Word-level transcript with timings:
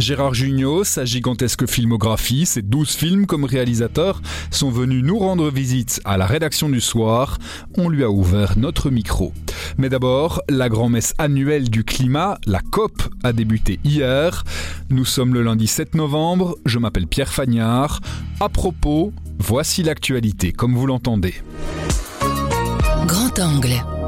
Gérard 0.00 0.32
Jugnot, 0.32 0.82
sa 0.82 1.04
gigantesque 1.04 1.68
filmographie, 1.68 2.46
ses 2.46 2.62
12 2.62 2.88
films 2.88 3.26
comme 3.26 3.44
réalisateur, 3.44 4.22
sont 4.50 4.70
venus 4.70 5.04
nous 5.04 5.18
rendre 5.18 5.50
visite 5.50 6.00
à 6.06 6.16
la 6.16 6.24
rédaction 6.24 6.70
du 6.70 6.80
soir. 6.80 7.36
On 7.76 7.90
lui 7.90 8.02
a 8.02 8.10
ouvert 8.10 8.56
notre 8.56 8.88
micro. 8.88 9.34
Mais 9.76 9.90
d'abord, 9.90 10.40
la 10.48 10.70
grand-messe 10.70 11.12
annuelle 11.18 11.68
du 11.68 11.84
climat, 11.84 12.38
la 12.46 12.60
COP, 12.60 13.02
a 13.22 13.34
débuté 13.34 13.78
hier. 13.84 14.44
Nous 14.88 15.04
sommes 15.04 15.34
le 15.34 15.42
lundi 15.42 15.66
7 15.66 15.94
novembre, 15.94 16.56
je 16.64 16.78
m'appelle 16.78 17.06
Pierre 17.06 17.32
Fagnard. 17.32 18.00
À 18.40 18.48
propos, 18.48 19.12
voici 19.38 19.82
l'actualité 19.82 20.52
comme 20.52 20.74
vous 20.76 20.86
l'entendez. 20.86 21.34
Grand 23.06 23.38
angle. 23.38 23.99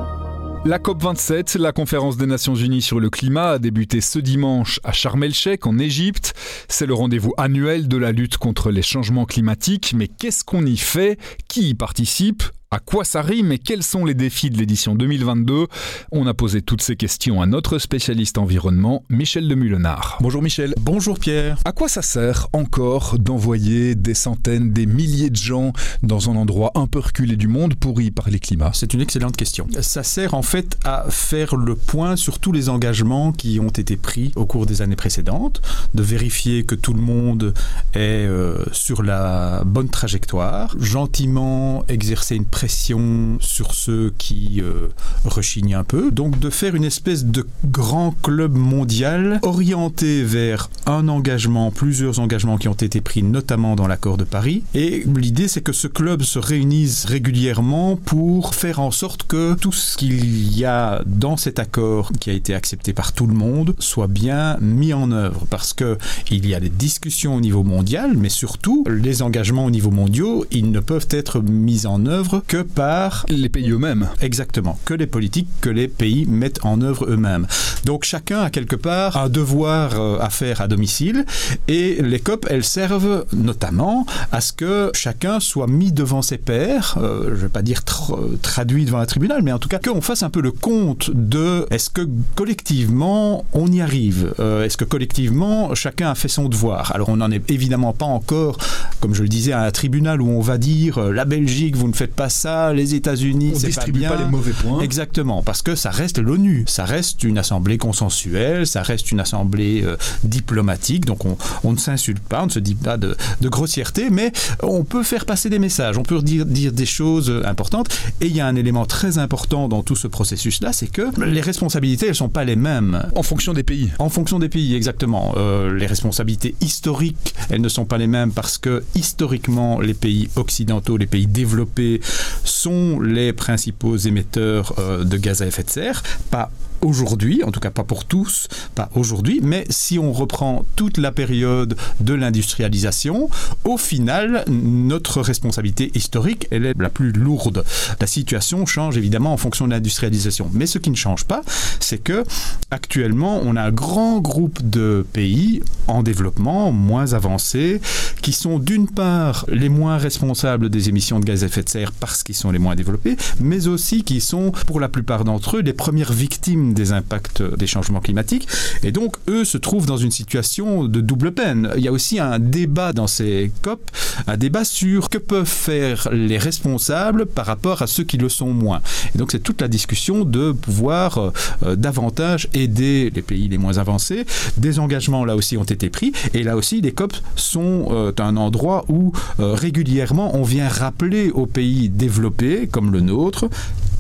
La 0.65 0.79
COP27, 0.79 1.59
la 1.59 1.73
conférence 1.73 2.17
des 2.17 2.27
Nations 2.27 2.55
Unies 2.55 2.83
sur 2.83 3.01
le 3.01 3.11
climat, 3.11 3.51
a 3.51 3.59
débuté 3.59 4.01
ce 4.01 4.21
dimanche 4.21 4.79
à 4.85 4.93
Sharm 4.93 5.25
el-Sheikh 5.25 5.67
en 5.67 5.77
Égypte. 5.77 6.35
C'est 6.69 6.87
le 6.87 6.95
rendez-vous 6.95 7.35
annuel 7.37 7.89
de 7.89 7.97
la 7.97 8.13
lutte 8.13 8.39
contre 8.39 8.71
les 8.71 8.83
changements 8.83 9.25
climatiques. 9.25 9.93
Mais 9.97 10.07
qu'est-ce 10.07 10.45
qu'on 10.45 10.65
y 10.65 10.77
fait? 10.77 11.19
Qui 11.49 11.71
y 11.71 11.75
participe? 11.75 12.45
À 12.73 12.79
quoi 12.79 13.05
ça 13.05 13.21
rime 13.21 13.53
et 13.53 13.59
quels 13.59 13.83
sont 13.83 14.07
les 14.07 14.15
défis 14.15 14.49
de 14.49 14.57
l'édition 14.57 14.95
2022 14.95 15.67
On 16.11 16.27
a 16.27 16.33
posé 16.33 16.63
toutes 16.63 16.81
ces 16.81 16.97
questions 16.97 17.43
à 17.43 17.47
notre 17.47 17.79
spécialiste 17.79 18.39
environnement, 18.39 19.05
Michel 19.11 19.47
de 19.47 19.55
Mulenard. 19.55 20.17
Bonjour 20.23 20.41
Michel. 20.41 20.73
Bonjour 20.81 21.19
Pierre. 21.19 21.59
À 21.67 21.73
quoi 21.73 21.89
ça 21.89 22.01
sert 22.01 22.49
encore 22.55 23.19
d'envoyer 23.19 23.95
des 23.95 24.15
centaines, 24.15 24.73
des 24.73 24.87
milliers 24.87 25.29
de 25.29 25.37
gens 25.37 25.75
dans 26.03 26.31
un 26.31 26.37
endroit 26.37 26.73
un 26.75 26.87
peu 26.87 27.01
reculé 27.01 27.37
du 27.37 27.47
monde 27.47 27.75
pour 27.75 28.01
y 28.01 28.11
parler 28.11 28.39
climat? 28.39 28.71
C'est 28.73 28.95
une 28.95 29.03
excellente 29.03 29.37
question. 29.37 29.67
Ça 29.83 30.03
sert 30.03 30.33
en 30.33 30.43
fait 30.43 30.79
à 30.83 31.05
faire 31.11 31.57
le 31.57 31.75
point 31.75 32.17
sur 32.17 32.39
tous 32.39 32.53
les 32.53 32.71
engagements 32.71 33.33
qui 33.33 33.61
ont 33.61 33.69
été 33.69 33.99
pris 33.99 34.33
au 34.35 34.47
cours 34.47 34.65
des 34.65 34.81
années 34.81 34.97
précédentes, 34.97 35.61
de 35.93 36.03
vérifier 36.03 36.65
que 36.65 36.75
tout 36.75 36.95
le 36.95 37.03
monde 37.03 37.53
est 37.93 37.99
euh, 38.27 38.65
sur 38.73 39.03
la 39.03 39.63
bonne 39.67 39.91
trajectoire, 39.91 40.75
gentiment 40.81 41.85
exercer 41.89 42.35
une 42.35 42.47
pression 42.47 42.62
sur 42.69 43.75
ceux 43.75 44.13
qui 44.19 44.61
euh, 44.61 44.89
rechignent 45.25 45.75
un 45.75 45.85
peu. 45.85 46.11
Donc 46.11 46.39
de 46.39 46.51
faire 46.51 46.75
une 46.75 46.85
espèce 46.85 47.25
de 47.25 47.47
grand 47.65 48.15
club 48.23 48.55
mondial 48.57 49.41
orienté 49.43 50.23
vers 50.23 50.71
un 50.87 51.09
engagement, 51.09 51.71
plusieurs 51.71 52.21
engagements 52.21 52.59
qui 52.59 52.69
ont 52.69 52.73
été 52.75 53.01
pris 53.01 53.23
notamment 53.23 53.75
dans 53.75 53.87
l'accord 53.87 54.17
de 54.17 54.25
Paris. 54.25 54.63
Et 54.75 55.05
l'idée 55.17 55.49
c'est 55.49 55.61
que 55.61 55.73
ce 55.73 55.89
club 55.89 56.23
se 56.23 56.39
réunisse 56.39 57.05
régulièrement 57.05 57.97
pour 57.97 58.55
faire 58.55 58.81
en 58.81 58.91
sorte 58.91 59.25
que 59.25 59.55
tout 59.55 59.73
ce 59.73 59.97
qu'il 59.97 60.57
y 60.57 60.65
a 60.65 61.03
dans 61.07 61.37
cet 61.37 61.59
accord 61.59 62.13
qui 62.21 62.31
a 62.31 62.33
été 62.33 62.55
accepté 62.55 62.93
par 62.93 63.13
tout 63.13 63.27
le 63.27 63.35
monde 63.35 63.75
soit 63.79 64.07
bien 64.07 64.57
mis 64.61 64.93
en 64.93 65.11
œuvre. 65.11 65.47
Parce 65.51 65.73
que 65.73 65.99
il 66.31 66.47
y 66.47 66.55
a 66.55 66.61
des 66.61 66.69
discussions 66.69 67.37
au 67.37 67.41
niveau 67.41 67.63
mondial, 67.63 68.17
mais 68.17 68.29
surtout 68.29 68.85
les 68.89 69.23
engagements 69.23 69.65
au 69.65 69.71
niveau 69.71 69.91
mondial, 69.91 70.13
ils 70.51 70.71
ne 70.71 70.81
peuvent 70.81 71.09
être 71.11 71.41
mis 71.41 71.87
en 71.87 72.07
œuvre 72.07 72.43
que 72.53 72.61
par 72.61 73.25
les 73.31 73.49
pays 73.49 73.71
eux-mêmes. 73.71 74.11
Exactement, 74.21 74.79
que 74.85 74.93
les 74.93 75.07
politiques, 75.07 75.49
que 75.63 75.71
les 75.71 75.89
pays 75.89 76.27
mettent 76.27 76.63
en 76.67 76.83
œuvre 76.83 77.07
eux-mêmes. 77.09 77.47
Donc 77.87 78.05
chacun 78.05 78.43
a 78.43 78.51
quelque 78.51 78.77
part 78.77 79.17
un 79.17 79.31
devoir 79.31 79.99
euh, 79.99 80.19
à 80.21 80.29
faire 80.29 80.61
à 80.61 80.69
domicile 80.69 81.25
et 81.67 82.03
les 82.03 82.21
COP, 82.21 82.47
elles 82.51 82.63
servent 82.63 83.25
notamment 83.33 84.05
à 84.33 84.43
ce 84.43 84.53
que 84.53 84.91
chacun 84.93 85.41
soit 85.41 85.67
mis 85.67 85.93
devant 85.93 86.21
ses 86.21 86.37
pairs, 86.37 86.99
euh, 87.01 87.29
je 87.29 87.31
ne 87.31 87.37
vais 87.37 87.49
pas 87.49 87.63
dire 87.63 87.85
tra 87.85 88.19
traduit 88.43 88.85
devant 88.85 88.99
un 88.99 89.07
tribunal, 89.07 89.41
mais 89.43 89.53
en 89.53 89.59
tout 89.59 89.71
cas 89.71 89.79
qu'on 89.79 90.03
fasse 90.03 90.23
un 90.23 90.29
peu 90.29 90.43
le 90.43 90.53
compte 90.53 91.11
de 91.15 91.67
est-ce 91.71 91.89
que 91.89 92.07
collectivement 92.35 93.47
on 93.55 93.73
y 93.73 93.81
arrive, 93.81 94.35
euh, 94.41 94.65
est-ce 94.65 94.77
que 94.77 94.85
collectivement 94.85 95.75
chacun 95.75 96.11
a 96.11 96.15
fait 96.15 96.29
son 96.29 96.51
devoir. 96.51 96.95
Alors 96.95 97.09
on 97.09 97.17
n'en 97.17 97.31
est 97.31 97.51
évidemment 97.51 97.95
pas 97.95 98.05
encore, 98.05 98.59
comme 99.01 99.15
je 99.15 99.23
le 99.23 99.29
disais, 99.29 99.53
à 99.53 99.63
un 99.63 99.71
tribunal 99.71 100.21
où 100.21 100.29
on 100.29 100.43
va 100.43 100.59
dire 100.59 101.01
la 101.01 101.25
Belgique, 101.25 101.77
vous 101.77 101.89
ne 101.89 101.95
faites 101.95 102.15
pas 102.15 102.29
ça, 102.29 102.42
les 102.73 102.95
États-Unis, 102.95 103.53
c'est 103.57 103.75
pas 103.75 103.87
bien. 103.87 104.11
pas 104.11 104.17
les 104.17 104.31
mauvais 104.31 104.53
points. 104.53 104.81
Exactement, 104.81 105.43
parce 105.43 105.63
que 105.63 105.75
ça 105.75 105.91
reste 105.91 106.19
l'ONU, 106.19 106.65
ça 106.67 106.85
reste 106.85 107.23
une 107.25 107.39
assemblée 107.39 107.79
consensuelle, 107.79 108.67
ça 108.67 108.83
reste 108.83 109.13
une 109.13 109.21
assemblée 109.21 109.83
euh, 109.85 109.97
diplomatique, 110.25 111.05
donc 111.05 111.25
on, 111.25 111.37
on 111.65 111.73
ne 111.73 111.79
s'insulte 111.79 112.23
pas, 112.23 112.43
on 112.43 112.47
ne 112.47 112.51
se 112.51 112.59
dit 112.59 112.75
pas 112.75 112.97
de, 112.97 113.17
de, 113.41 113.49
grossièreté, 113.49 114.11
mais 114.11 114.33
on 114.63 114.85
peut 114.85 115.03
faire 115.03 115.27
passer 115.27 115.51
des 115.51 115.59
messages, 115.59 115.99
on 115.99 116.03
peut 116.03 116.21
dire, 116.23 116.47
dire 116.47 116.73
des 116.73 116.87
choses 116.87 117.31
euh, 117.31 117.47
importantes. 117.47 117.89
Et 118.21 118.27
il 118.27 118.37
y 118.37 118.41
a 118.41 118.47
un 118.47 118.57
élément 118.57 118.87
très 118.87 119.19
important 119.19 119.69
dans 119.69 119.83
tout 119.83 119.97
ce 119.97 120.09
processus-là, 120.09 120.73
c'est 120.73 120.91
que 120.91 121.03
les 121.25 121.41
responsabilités, 121.41 122.09
elles 122.09 122.15
sont 122.15 122.29
pas 122.29 122.45
les 122.45 122.57
mêmes. 122.57 123.03
En 123.15 123.23
fonction 123.23 123.53
des 123.53 123.63
pays. 123.63 123.91
En 123.99 124.09
fonction 124.09 124.39
des 124.39 124.49
pays, 124.49 124.75
exactement. 124.75 125.35
Euh, 125.37 125.75
les 125.75 125.87
responsabilités 125.87 126.55
historiques, 126.61 127.35
elles 127.51 127.61
ne 127.61 127.69
sont 127.69 127.85
pas 127.85 127.99
les 127.99 128.07
mêmes 128.07 128.33
parce 128.33 128.59
que 128.59 128.83
historiquement, 128.95 129.81
les 129.81 129.95
pays 129.95 130.29
occidentaux, 130.37 130.97
les 130.97 131.07
pays 131.07 131.27
développés, 131.27 132.01
sont 132.45 133.01
les 133.01 133.33
principaux 133.33 133.97
émetteurs 133.97 134.75
euh, 134.79 135.05
de 135.05 135.17
gaz 135.17 135.43
à 135.43 135.47
effet 135.47 135.63
de 135.63 135.71
serre, 135.71 136.03
pas 136.31 136.51
aujourd'hui, 136.83 137.43
en 137.45 137.51
tout 137.51 137.61
cas 137.61 137.71
pas 137.71 137.85
pour 137.85 138.05
tous, 138.05 138.49
pas 138.75 138.91
aujourd'hui, 138.95 139.41
mais 139.43 139.65
si 139.71 139.99
on 139.99 140.13
reprend 140.13 140.65
toute 140.77 140.99
la 140.99 141.13
période 141.13 141.77
de 142.01 142.15
l'industrialisation, 142.15 143.31
au 143.65 143.79
final, 143.79 144.45
notre 144.49 145.21
responsabilité 145.21 145.91
historique, 145.95 146.49
elle 146.51 146.67
est 146.67 146.79
la 146.79 146.91
plus 146.91 147.13
lourde. 147.13 147.65
La 148.01 148.07
situation 148.07 148.67
change 148.67 148.97
évidemment 148.97 149.33
en 149.33 149.37
fonction 149.37 149.67
de 149.67 149.73
l'industrialisation, 149.73 150.51
mais 150.53 150.67
ce 150.67 150.79
qui 150.79 150.91
ne 150.91 150.97
change 150.97 151.25
pas, 151.25 151.43
c'est 151.81 152.03
que 152.03 152.25
actuellement, 152.71 153.41
on 153.43 153.57
a 153.57 153.63
un 153.63 153.71
grand 153.73 154.21
groupe 154.21 154.59
de 154.69 155.07
pays 155.13 155.63
en 155.87 156.03
développement, 156.03 156.73
moins 156.73 157.13
avancés, 157.13 157.81
qui 158.23 158.33
sont 158.33 158.59
d'une 158.59 158.89
part 158.89 159.45
les 159.49 159.69
moins 159.69 159.99
responsables 159.99 160.71
des 160.71 160.89
émissions 160.89 161.21
de 161.21 161.25
gaz 161.25 161.43
à 161.43 161.47
effet 161.47 161.63
de 161.63 161.69
serre 161.69 161.93
parce 161.93 162.23
qu'ils 162.23 162.35
sont 162.35 162.51
les 162.51 162.59
moins 162.59 162.75
développés, 162.75 163.17
mais 163.41 163.67
aussi 163.67 164.05
qui 164.05 164.21
sont, 164.21 164.53
pour 164.67 164.81
la 164.81 164.89
plupart 164.89 165.25
d'entre 165.25 165.57
eux, 165.57 165.61
les 165.61 165.73
premières 165.73 166.13
victimes 166.13 166.72
des 166.73 166.93
impacts 166.93 167.43
des 167.43 167.67
changements 167.67 168.01
climatiques. 168.01 168.49
Et 168.83 168.93
donc, 168.93 169.17
eux 169.29 169.45
se 169.45 169.59
trouvent 169.59 169.87
dans 169.87 169.97
une 169.97 170.11
situation 170.11 170.85
de 170.85 171.01
double 171.01 171.33
peine. 171.33 171.71
Il 171.77 171.83
y 171.83 171.89
a 171.89 171.93
aussi 171.93 172.19
un 172.19 172.39
débat 172.39 172.93
dans 172.93 173.07
ces 173.07 173.51
COP, 173.63 173.91
un 174.27 174.37
débat 174.37 174.65
sur 174.65 175.09
que 175.09 175.19
peuvent 175.19 175.47
faire 175.47 176.09
les 176.13 176.39
responsables 176.39 177.27
par 177.27 177.47
rapport 177.47 177.83
à 177.83 177.87
ceux 177.87 178.05
qui 178.05 178.19
le 178.19 178.29
sont 178.29 178.53
moins. 178.53 178.81
Et 179.15 179.19
donc, 179.19 179.33
c'est 179.33 179.43
toute 179.43 179.61
la 179.61 179.69
discussion 179.69 180.25
de 180.25 180.53
pouvoir 180.53 181.33
euh, 181.63 181.77
davantage 181.77 182.49
aider 182.55 183.13
les 183.15 183.23
pays 183.23 183.49
les 183.49 183.59
moins 183.59 183.79
avancés. 183.79 184.25
Des 184.57 184.79
engagements, 184.79 185.25
là 185.25 185.37
aussi, 185.37 185.57
ont 185.57 185.65
été 185.65 185.91
pris. 185.91 186.13
Et 186.35 186.43
là 186.43 186.57
aussi, 186.57 186.81
les 186.81 186.93
COP 186.93 187.15
sont 187.37 187.89
euh, 187.91 188.13
un 188.19 188.37
endroit 188.37 188.85
où 188.89 189.13
euh, 189.41 189.55
régulièrement 189.55 190.37
on 190.37 190.43
vient 190.43 190.69
rappeler 190.69 191.31
aux 191.31 191.47
pays 191.47 191.89
développés, 191.89 192.69
comme 192.71 192.93
le 192.93 193.01
nôtre, 193.01 193.49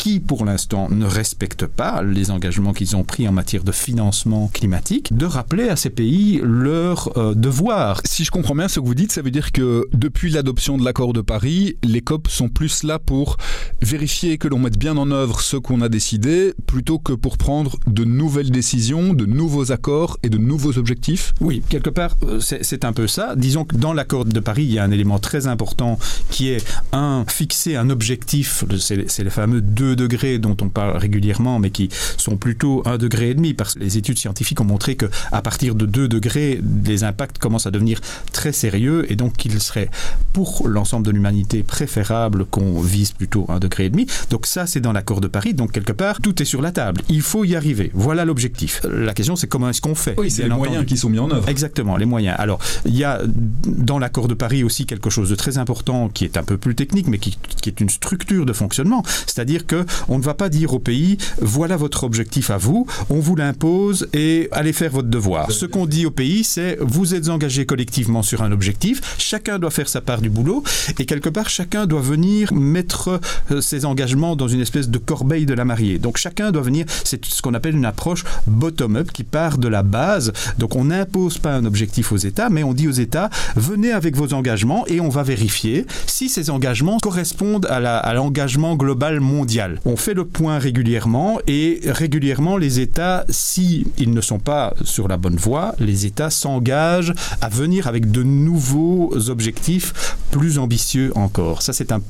qui 0.02 0.18
pour 0.18 0.44
l'instant 0.44 0.88
ne 0.90 1.06
respectent 1.06 1.68
pas 1.68 2.02
les 2.02 2.32
engagements 2.32 2.72
qu'ils 2.72 2.96
ont 2.96 3.04
pris 3.04 3.28
en 3.28 3.30
matière 3.30 3.62
de 3.62 3.70
financement 3.70 4.50
climatique, 4.52 5.16
de 5.16 5.26
rappeler 5.26 5.68
à 5.68 5.76
ces 5.76 5.90
pays 5.90 6.40
leur 6.42 7.16
euh, 7.16 7.36
devoir. 7.36 8.00
Si 8.04 8.24
je 8.24 8.32
comprends 8.32 8.56
bien 8.56 8.66
ce 8.66 8.80
que 8.80 8.84
vous 8.84 8.96
dites, 8.96 9.12
ça 9.12 9.22
veut 9.22 9.30
dire 9.30 9.52
que 9.52 9.86
depuis 9.92 10.32
l'adoption 10.32 10.76
de 10.76 10.84
l'accord 10.84 11.12
de 11.12 11.20
Paris, 11.20 11.76
les 11.84 12.00
COP 12.00 12.26
sont 12.26 12.48
plus 12.48 12.82
là 12.82 12.98
pour 12.98 13.36
vérifier 13.80 14.38
que 14.38 14.48
l'on 14.48 14.58
mette 14.58 14.76
bien 14.76 14.96
en 14.96 15.08
œuvre 15.12 15.40
ce 15.40 15.56
qu'on 15.56 15.82
a 15.82 15.88
décidé, 15.88 16.52
plutôt 16.66 16.98
que 16.98 17.12
pour 17.12 17.38
prendre 17.38 17.78
de 17.86 18.02
nouvelles 18.02 18.50
décisions, 18.50 19.14
de 19.14 19.24
nouveaux 19.24 19.70
accords 19.70 20.18
et 20.24 20.30
de 20.30 20.38
nouveaux 20.38 20.78
objectifs 20.78 21.32
Oui, 21.40 21.62
quelque 21.68 21.90
part, 21.90 22.16
euh, 22.24 22.40
c'est 22.40 22.84
un 22.84 22.92
peu 22.92 23.06
ça. 23.06 23.36
Disons 23.36 23.64
que 23.64 23.76
dans 23.76 23.92
l'accord 23.92 24.24
de 24.24 24.40
Paris, 24.40 24.64
il 24.64 24.72
y 24.72 24.80
a 24.80 24.82
un 24.82 24.90
élément 24.90 25.20
très 25.20 25.46
important 25.46 25.96
qui 26.28 26.48
est, 26.48 26.66
un, 26.90 27.24
fixer 27.28 27.76
un 27.76 27.88
objectif, 27.88 28.64
c'est 28.80 28.96
les 28.96 29.30
fameux 29.30 29.60
2 29.94 29.96
degrés 29.96 30.38
dont 30.38 30.56
on 30.60 30.68
parle 30.68 30.96
régulièrement, 30.96 31.58
mais 31.58 31.70
qui 31.70 31.88
sont 32.16 32.36
plutôt 32.36 32.82
1 32.86 32.98
degré 32.98 33.30
et 33.30 33.34
demi, 33.34 33.54
parce 33.54 33.74
que 33.74 33.80
les 33.80 33.98
études 33.98 34.18
scientifiques 34.18 34.60
ont 34.60 34.64
montré 34.64 34.96
que 34.96 35.06
à 35.30 35.42
partir 35.42 35.74
de 35.74 35.86
2 35.86 36.08
degrés, 36.08 36.60
les 36.84 37.04
impacts 37.04 37.38
commencent 37.38 37.66
à 37.66 37.70
devenir 37.70 38.00
très 38.32 38.52
sérieux, 38.52 39.10
et 39.10 39.16
donc 39.16 39.36
qu'il 39.36 39.60
serait 39.60 39.90
pour 40.32 40.66
l'ensemble 40.68 41.06
de 41.06 41.10
l'humanité 41.10 41.62
préférable 41.62 42.44
qu'on 42.46 42.80
vise 42.80 43.12
plutôt 43.12 43.46
1 43.48 43.58
degré 43.58 43.86
et 43.86 43.90
demi. 43.90 44.06
Donc 44.30 44.46
ça, 44.46 44.66
c'est 44.66 44.80
dans 44.80 44.92
l'accord 44.92 45.20
de 45.20 45.28
Paris, 45.28 45.54
donc 45.54 45.72
quelque 45.72 45.92
part, 45.92 46.20
tout 46.20 46.40
est 46.40 46.46
sur 46.46 46.62
la 46.62 46.72
table. 46.72 47.02
Il 47.08 47.22
faut 47.22 47.44
y 47.44 47.54
arriver. 47.56 47.90
Voilà 47.94 48.24
l'objectif. 48.24 48.80
La 48.84 49.14
question, 49.14 49.36
c'est 49.36 49.46
comment 49.46 49.68
est-ce 49.68 49.80
qu'on 49.80 49.94
fait 49.94 50.14
Oui, 50.18 50.30
c'est 50.30 50.42
les 50.44 50.50
entendu. 50.50 50.68
moyens 50.68 50.86
qui 50.86 50.96
sont 50.96 51.10
mis 51.10 51.18
en 51.18 51.30
œuvre. 51.30 51.48
Exactement, 51.48 51.96
les 51.96 52.06
moyens. 52.06 52.36
Alors, 52.38 52.58
il 52.86 52.96
y 52.96 53.04
a 53.04 53.20
dans 53.66 53.98
l'accord 53.98 54.28
de 54.28 54.34
Paris 54.34 54.64
aussi 54.64 54.86
quelque 54.86 55.10
chose 55.10 55.30
de 55.30 55.34
très 55.34 55.58
important 55.58 56.08
qui 56.08 56.24
est 56.24 56.36
un 56.36 56.42
peu 56.42 56.56
plus 56.56 56.74
technique, 56.74 57.08
mais 57.08 57.18
qui, 57.18 57.36
qui 57.60 57.68
est 57.68 57.80
une 57.80 57.90
structure 57.90 58.46
de 58.46 58.52
fonctionnement. 58.52 59.02
C'est-à-dire 59.26 59.66
que 59.66 59.81
on 60.08 60.18
ne 60.18 60.22
va 60.22 60.34
pas 60.34 60.48
dire 60.48 60.74
au 60.74 60.78
pays 60.78 61.18
voilà 61.40 61.76
votre 61.76 62.04
objectif 62.04 62.50
à 62.50 62.56
vous, 62.56 62.86
on 63.10 63.20
vous 63.20 63.36
l'impose 63.36 64.08
et 64.12 64.48
allez 64.52 64.72
faire 64.72 64.90
votre 64.90 65.08
devoir. 65.08 65.50
Ce 65.50 65.66
qu'on 65.66 65.86
dit 65.86 66.06
au 66.06 66.10
pays, 66.10 66.44
c'est 66.44 66.78
vous 66.80 67.14
êtes 67.14 67.28
engagés 67.28 67.66
collectivement 67.66 68.22
sur 68.22 68.42
un 68.42 68.52
objectif, 68.52 69.00
chacun 69.18 69.58
doit 69.58 69.70
faire 69.70 69.88
sa 69.88 70.00
part 70.00 70.20
du 70.20 70.30
boulot 70.30 70.62
et 70.98 71.06
quelque 71.06 71.28
part 71.28 71.48
chacun 71.48 71.86
doit 71.86 72.00
venir 72.00 72.52
mettre 72.52 73.20
euh, 73.50 73.60
ses 73.60 73.84
engagements 73.84 74.36
dans 74.36 74.48
une 74.48 74.60
espèce 74.60 74.88
de 74.88 74.98
corbeille 74.98 75.46
de 75.46 75.54
la 75.54 75.64
mariée. 75.64 75.98
Donc 75.98 76.16
chacun 76.16 76.50
doit 76.52 76.62
venir, 76.62 76.86
c'est 77.04 77.24
ce 77.24 77.42
qu'on 77.42 77.54
appelle 77.54 77.76
une 77.76 77.84
approche 77.84 78.24
bottom-up 78.46 79.10
qui 79.12 79.24
part 79.24 79.58
de 79.58 79.68
la 79.68 79.82
base. 79.82 80.32
Donc 80.58 80.76
on 80.76 80.84
n'impose 80.86 81.38
pas 81.38 81.54
un 81.54 81.64
objectif 81.64 82.12
aux 82.12 82.16
États, 82.16 82.50
mais 82.50 82.62
on 82.62 82.74
dit 82.74 82.88
aux 82.88 82.92
États 82.92 83.30
venez 83.56 83.92
avec 83.92 84.16
vos 84.16 84.34
engagements 84.34 84.86
et 84.86 85.00
on 85.00 85.08
va 85.08 85.22
vérifier 85.22 85.86
si 86.06 86.28
ces 86.28 86.50
engagements 86.50 86.98
correspondent 86.98 87.66
à 87.66 88.14
l'engagement 88.14 88.76
global 88.76 89.20
mondial. 89.20 89.61
On 89.84 89.96
fait 89.96 90.14
le 90.14 90.24
point 90.24 90.58
régulièrement 90.58 91.38
et 91.46 91.80
régulièrement 91.84 92.56
les 92.56 92.80
États, 92.80 93.24
si 93.28 93.86
ils 93.98 94.12
ne 94.12 94.20
sont 94.20 94.38
pas 94.38 94.74
sur 94.84 95.08
la 95.08 95.16
bonne 95.16 95.36
voie, 95.36 95.74
les 95.78 96.06
États 96.06 96.30
s'engagent 96.30 97.14
à 97.40 97.48
venir 97.48 97.86
avec 97.86 98.10
de 98.10 98.22
nouveaux 98.22 99.12
objectifs 99.28 100.16
plus 100.30 100.58
ambitieux 100.58 101.12
encore. 101.14 101.62
Ça, 101.62 101.72
c'est 101.72 101.92
un 101.92 102.00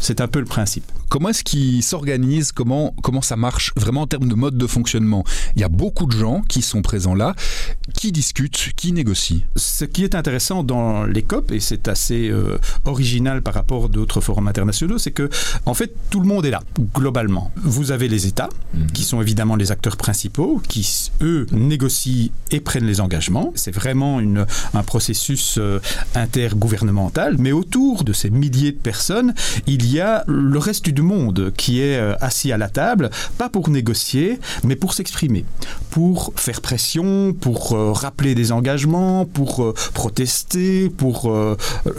c'est 0.00 0.20
un 0.20 0.28
peu 0.28 0.40
le 0.40 0.46
principe. 0.46 0.84
Comment 1.08 1.30
est-ce 1.30 1.44
qu'ils 1.44 1.82
s'organisent 1.82 2.52
comment, 2.52 2.94
comment 3.02 3.22
ça 3.22 3.36
marche 3.36 3.72
vraiment 3.76 4.02
en 4.02 4.06
termes 4.06 4.28
de 4.28 4.34
mode 4.34 4.58
de 4.58 4.66
fonctionnement? 4.66 5.24
Il 5.56 5.60
y 5.60 5.64
a 5.64 5.68
beaucoup 5.68 6.06
de 6.06 6.12
gens 6.12 6.42
qui 6.48 6.62
sont 6.62 6.82
présents 6.82 7.14
là, 7.14 7.34
qui 7.94 8.12
discutent, 8.12 8.72
qui 8.76 8.92
négocient. 8.92 9.40
Ce 9.56 9.84
qui 9.84 10.04
est 10.04 10.14
intéressant 10.14 10.62
dans 10.62 11.04
les 11.04 11.22
COP, 11.22 11.52
et 11.52 11.60
c'est 11.60 11.88
assez 11.88 12.28
euh, 12.28 12.58
original 12.84 13.42
par 13.42 13.54
rapport 13.54 13.86
à 13.86 13.88
d'autres 13.88 14.20
forums 14.20 14.48
internationaux, 14.48 14.98
c'est 14.98 15.10
que 15.10 15.30
en 15.66 15.74
fait 15.74 15.94
tout 16.10 16.20
le 16.20 16.26
monde 16.26 16.44
est 16.44 16.50
là, 16.50 16.62
globalement. 16.94 17.50
Vous 17.56 17.90
avez 17.90 18.08
les 18.08 18.26
États, 18.26 18.48
mmh. 18.74 18.86
qui 18.92 19.02
sont 19.04 19.22
évidemment 19.22 19.56
les 19.56 19.72
acteurs 19.72 19.96
principaux, 19.96 20.60
qui 20.68 21.10
eux 21.22 21.46
négocient 21.52 22.30
et 22.50 22.60
prennent 22.60 22.86
les 22.86 23.00
engagements. 23.00 23.52
C'est 23.54 23.74
vraiment 23.74 24.20
une, 24.20 24.46
un 24.74 24.82
processus 24.82 25.56
euh, 25.58 25.80
intergouvernemental, 26.14 27.36
mais 27.38 27.52
autour 27.52 28.04
de 28.04 28.12
ces 28.12 28.30
milliers 28.30 28.72
de 28.72 28.78
personnes, 28.78 29.34
il 29.66 29.90
y 29.90 30.00
a 30.00 30.24
le 30.26 30.58
reste 30.58 30.88
du 30.88 30.97
monde 31.02 31.52
qui 31.56 31.80
est 31.80 31.96
euh, 31.96 32.14
assis 32.20 32.52
à 32.52 32.58
la 32.58 32.68
table, 32.68 33.10
pas 33.36 33.48
pour 33.48 33.68
négocier, 33.68 34.38
mais 34.64 34.76
pour 34.76 34.94
s'exprimer, 34.94 35.44
pour 35.90 36.32
faire 36.36 36.60
pression, 36.60 37.34
pour 37.38 37.72
euh, 37.72 37.92
rappeler 37.92 38.34
des 38.34 38.52
engagements, 38.52 39.24
pour 39.24 39.64
euh, 39.64 39.74
protester, 39.94 40.88
pour 40.88 41.32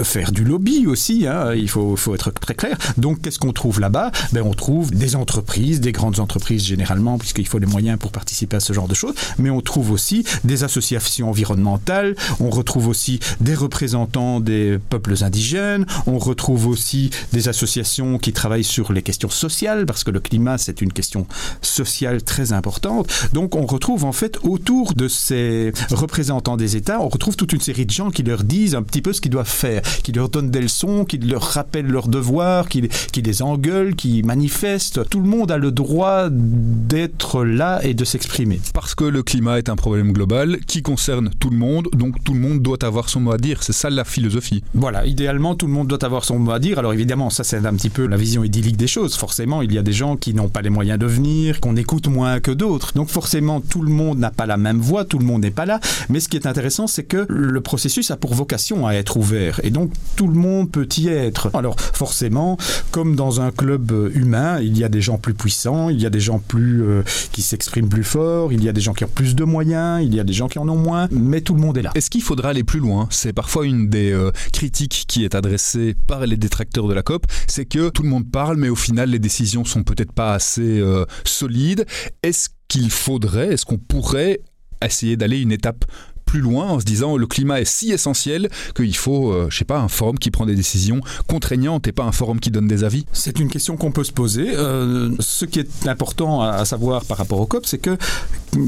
faire 0.03 0.31
du 0.31 0.43
lobby 0.43 0.87
aussi, 0.87 1.27
hein, 1.27 1.53
il 1.53 1.69
faut, 1.69 1.95
faut, 1.95 2.15
être 2.15 2.31
très 2.31 2.55
clair. 2.55 2.77
Donc 2.97 3.21
qu'est-ce 3.21 3.39
qu'on 3.39 3.53
trouve 3.53 3.79
là-bas? 3.79 4.11
Ben, 4.33 4.43
On 4.43 4.53
trouve 4.53 4.91
des 4.91 5.15
entreprises, 5.15 5.79
des 5.81 5.91
grandes 5.91 6.19
entreprises 6.19 6.63
généralement, 6.63 7.17
puisqu'il 7.17 7.47
faut 7.47 7.59
les 7.59 7.65
moyens 7.65 7.99
pour 7.99 8.11
participer 8.11 8.57
à 8.57 8.59
ce 8.59 8.73
genre 8.73 8.87
de 8.87 8.93
choses, 8.93 9.13
mais 9.37 9.49
on 9.49 9.61
trouve 9.61 9.91
aussi 9.91 10.25
des 10.43 10.63
associations 10.63 11.29
environnementales, 11.29 12.15
on 12.39 12.49
retrouve 12.49 12.87
aussi 12.87 13.19
des 13.39 13.55
représentants 13.55 14.39
des 14.39 14.79
peuples 14.89 15.23
indigènes, 15.23 15.85
on 16.07 16.17
retrouve 16.17 16.67
aussi 16.67 17.09
des 17.33 17.47
associations 17.47 18.17
qui 18.17 18.33
travaillent 18.33 18.63
sur 18.63 18.88
les 18.93 19.01
questions 19.01 19.29
sociales, 19.29 19.85
parce 19.85 20.03
que 20.03 20.11
le 20.11 20.19
climat, 20.19 20.57
c'est 20.57 20.81
une 20.81 20.93
question 20.93 21.27
sociale 21.61 22.23
très 22.23 22.53
importante. 22.53 23.09
Donc, 23.33 23.55
on 23.55 23.65
retrouve 23.65 24.05
en 24.05 24.11
fait 24.11 24.37
autour 24.43 24.93
de 24.93 25.07
ces 25.07 25.71
représentants 25.91 26.57
des 26.57 26.75
États, 26.75 27.01
on 27.01 27.09
retrouve 27.09 27.35
toute 27.35 27.53
une 27.53 27.61
série 27.61 27.85
de 27.85 27.91
gens 27.91 28.09
qui 28.09 28.23
leur 28.23 28.43
disent 28.43 28.75
un 28.75 28.83
petit 28.83 29.01
peu 29.01 29.13
ce 29.13 29.21
qu'ils 29.21 29.31
doivent 29.31 29.47
faire, 29.47 29.81
qui 30.03 30.11
leur 30.11 30.29
donnent 30.29 30.51
des 30.51 30.61
leçons, 30.61 31.05
qui 31.05 31.17
leur 31.17 31.41
rappellent 31.41 31.87
leurs 31.87 32.07
devoirs, 32.07 32.69
qui, 32.69 32.87
qui 33.11 33.21
les 33.21 33.41
engueulent, 33.41 33.95
qui 33.95 34.23
manifestent. 34.23 35.07
Tout 35.09 35.21
le 35.21 35.27
monde 35.27 35.51
a 35.51 35.57
le 35.57 35.71
droit 35.71 36.27
d'être 36.29 37.43
là 37.43 37.79
et 37.83 37.93
de 37.93 38.05
s'exprimer. 38.05 38.59
Parce 38.73 38.95
que 38.95 39.03
le 39.03 39.23
climat 39.23 39.57
est 39.57 39.69
un 39.69 39.75
problème 39.75 40.11
global 40.13 40.59
qui 40.67 40.81
concerne 40.81 41.29
tout 41.39 41.49
le 41.49 41.57
monde, 41.57 41.89
donc 41.93 42.23
tout 42.23 42.33
le 42.33 42.39
monde 42.39 42.61
doit 42.61 42.83
avoir 42.83 43.09
son 43.09 43.19
mot 43.19 43.31
à 43.31 43.37
dire. 43.37 43.63
C'est 43.63 43.73
ça 43.73 43.89
la 43.89 44.03
philosophie. 44.03 44.63
Voilà, 44.73 45.05
idéalement, 45.05 45.55
tout 45.55 45.67
le 45.67 45.73
monde 45.73 45.87
doit 45.87 46.03
avoir 46.03 46.23
son 46.25 46.39
mot 46.39 46.51
à 46.51 46.59
dire. 46.59 46.79
Alors 46.79 46.93
évidemment, 46.93 47.29
ça 47.29 47.43
c'est 47.43 47.65
un 47.65 47.73
petit 47.75 47.89
peu 47.89 48.07
la 48.07 48.17
vision 48.17 48.43
idyllique 48.43 48.77
des 48.79 48.87
choses. 48.87 49.15
Forcément, 49.15 49.61
il 49.61 49.71
y 49.73 49.77
a 49.77 49.83
des 49.83 49.93
gens 49.93 50.15
qui 50.15 50.33
n'ont 50.33 50.47
pas 50.47 50.61
les 50.61 50.71
moyens 50.71 50.97
de 50.97 51.05
venir, 51.05 51.59
qu'on 51.59 51.75
écoute 51.75 52.07
moins 52.07 52.39
que 52.39 52.49
d'autres. 52.49 52.93
Donc 52.95 53.09
forcément, 53.09 53.61
tout 53.61 53.81
le 53.81 53.91
monde 53.91 54.17
n'a 54.17 54.31
pas 54.31 54.47
la 54.47 54.57
même 54.57 54.79
voix, 54.79 55.05
tout 55.05 55.19
le 55.19 55.25
monde 55.25 55.41
n'est 55.41 55.51
pas 55.51 55.65
là. 55.65 55.79
Mais 56.07 56.19
ce 56.19 56.29
qui 56.29 56.37
est 56.37 56.47
intéressant, 56.47 56.87
c'est 56.87 57.03
que 57.03 57.25
le 57.29 57.61
processus 57.61 58.09
a 58.09 58.17
pour 58.17 58.33
vocation 58.33 58.87
à 58.87 58.93
être 58.93 59.17
ouvert. 59.17 59.59
Et 59.63 59.69
donc, 59.69 59.91
tout 60.15 60.27
le 60.27 60.33
monde 60.33 60.71
peut 60.71 60.87
y 60.97 61.09
être. 61.09 61.51
Alors 61.53 61.79
forcément, 61.79 62.57
comme 62.91 63.15
dans 63.15 63.41
un 63.41 63.51
club 63.51 63.91
humain, 64.15 64.59
il 64.61 64.77
y 64.77 64.83
a 64.83 64.89
des 64.89 65.01
gens 65.01 65.17
plus 65.17 65.33
puissants, 65.33 65.89
il 65.89 66.01
y 66.01 66.05
a 66.05 66.09
des 66.09 66.21
gens 66.21 66.39
plus 66.39 66.81
euh, 66.83 67.03
qui 67.33 67.41
s'expriment 67.41 67.89
plus 67.89 68.05
fort, 68.05 68.53
il 68.53 68.63
y 68.63 68.69
a 68.69 68.71
des 68.71 68.81
gens 68.81 68.93
qui 68.93 69.03
ont 69.03 69.11
plus 69.13 69.35
de 69.35 69.43
moyens, 69.43 70.01
il 70.03 70.15
y 70.15 70.19
a 70.19 70.23
des 70.23 70.33
gens 70.33 70.47
qui 70.47 70.57
en 70.57 70.69
ont 70.69 70.77
moins, 70.77 71.09
mais 71.11 71.41
tout 71.41 71.53
le 71.53 71.59
monde 71.59 71.77
est 71.77 71.81
là. 71.81 71.91
Est-ce 71.95 72.09
qu'il 72.09 72.23
faudra 72.23 72.49
aller 72.49 72.63
plus 72.63 72.79
loin? 72.79 73.07
C'est 73.09 73.33
parfois 73.33 73.65
une 73.65 73.89
des 73.89 74.11
euh, 74.13 74.31
critiques 74.53 75.03
qui 75.07 75.25
est 75.25 75.35
adressée 75.35 75.95
par 76.07 76.25
les 76.25 76.37
détracteurs 76.37 76.87
de 76.87 76.93
la 76.93 77.01
COP, 77.01 77.25
c'est 77.47 77.65
que 77.65 77.89
tout 77.89 78.03
le 78.03 78.09
monde 78.09 78.29
parle, 78.31 78.55
mais 78.57 78.68
au 78.69 78.75
final, 78.75 79.09
les 79.09 79.19
décisions 79.19 79.65
sont 79.65 79.83
peut-être 79.83 80.13
pas 80.13 80.33
assez 80.33 80.79
euh, 80.79 81.05
solides. 81.23 81.85
Est-ce 82.23 82.49
qu'il 82.67 82.91
faudrait, 82.91 83.53
est-ce 83.53 83.65
qu'on 83.65 83.77
pourrait 83.77 84.41
essayer 84.83 85.17
d'aller 85.17 85.41
une 85.41 85.51
étape 85.51 85.85
plus 86.29 86.41
loin 86.41 86.67
en 86.67 86.79
se 86.79 86.85
disant 86.85 87.17
le 87.17 87.25
climat 87.25 87.59
est 87.59 87.65
si 87.65 87.91
essentiel 87.91 88.49
qu'il 88.75 88.95
faut, 88.95 89.31
euh, 89.31 89.47
je 89.49 89.57
sais 89.57 89.65
pas, 89.65 89.79
un 89.79 89.87
forum 89.87 90.19
qui 90.19 90.29
prend 90.29 90.45
des 90.45 90.53
décisions 90.53 91.01
contraignantes 91.25 91.87
et 91.87 91.91
pas 91.91 92.03
un 92.03 92.11
forum 92.11 92.39
qui 92.39 92.51
donne 92.51 92.67
des 92.67 92.83
avis 92.83 93.07
C'est 93.13 93.39
une 93.39 93.49
question 93.49 93.77
qu'on 93.77 93.91
peut 93.91 94.03
se 94.03 94.11
poser. 94.11 94.55
Euh, 94.55 95.09
ce 95.17 95.45
qui 95.45 95.59
est 95.59 95.87
important 95.87 96.43
à, 96.43 96.65
savoir 96.65 97.03
par 97.05 97.17
rapport 97.17 97.39
au 97.39 97.47
COP, 97.47 97.65
c'est 97.65 97.79
que, 97.79 97.97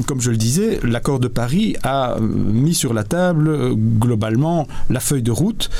comme 0.06 0.20
je 0.20 0.32
le 0.32 0.36
disais, 0.36 0.80
l'accord 0.82 1.20
de 1.20 1.28
Paris 1.28 1.76
a 1.84 2.16
mis 2.20 2.74
sur 2.74 2.94
la 2.94 3.04
table 3.04 3.76
globalement 3.76 4.66
la 4.90 4.98
feuille 4.98 5.22
de 5.22 5.30
route 5.30 5.70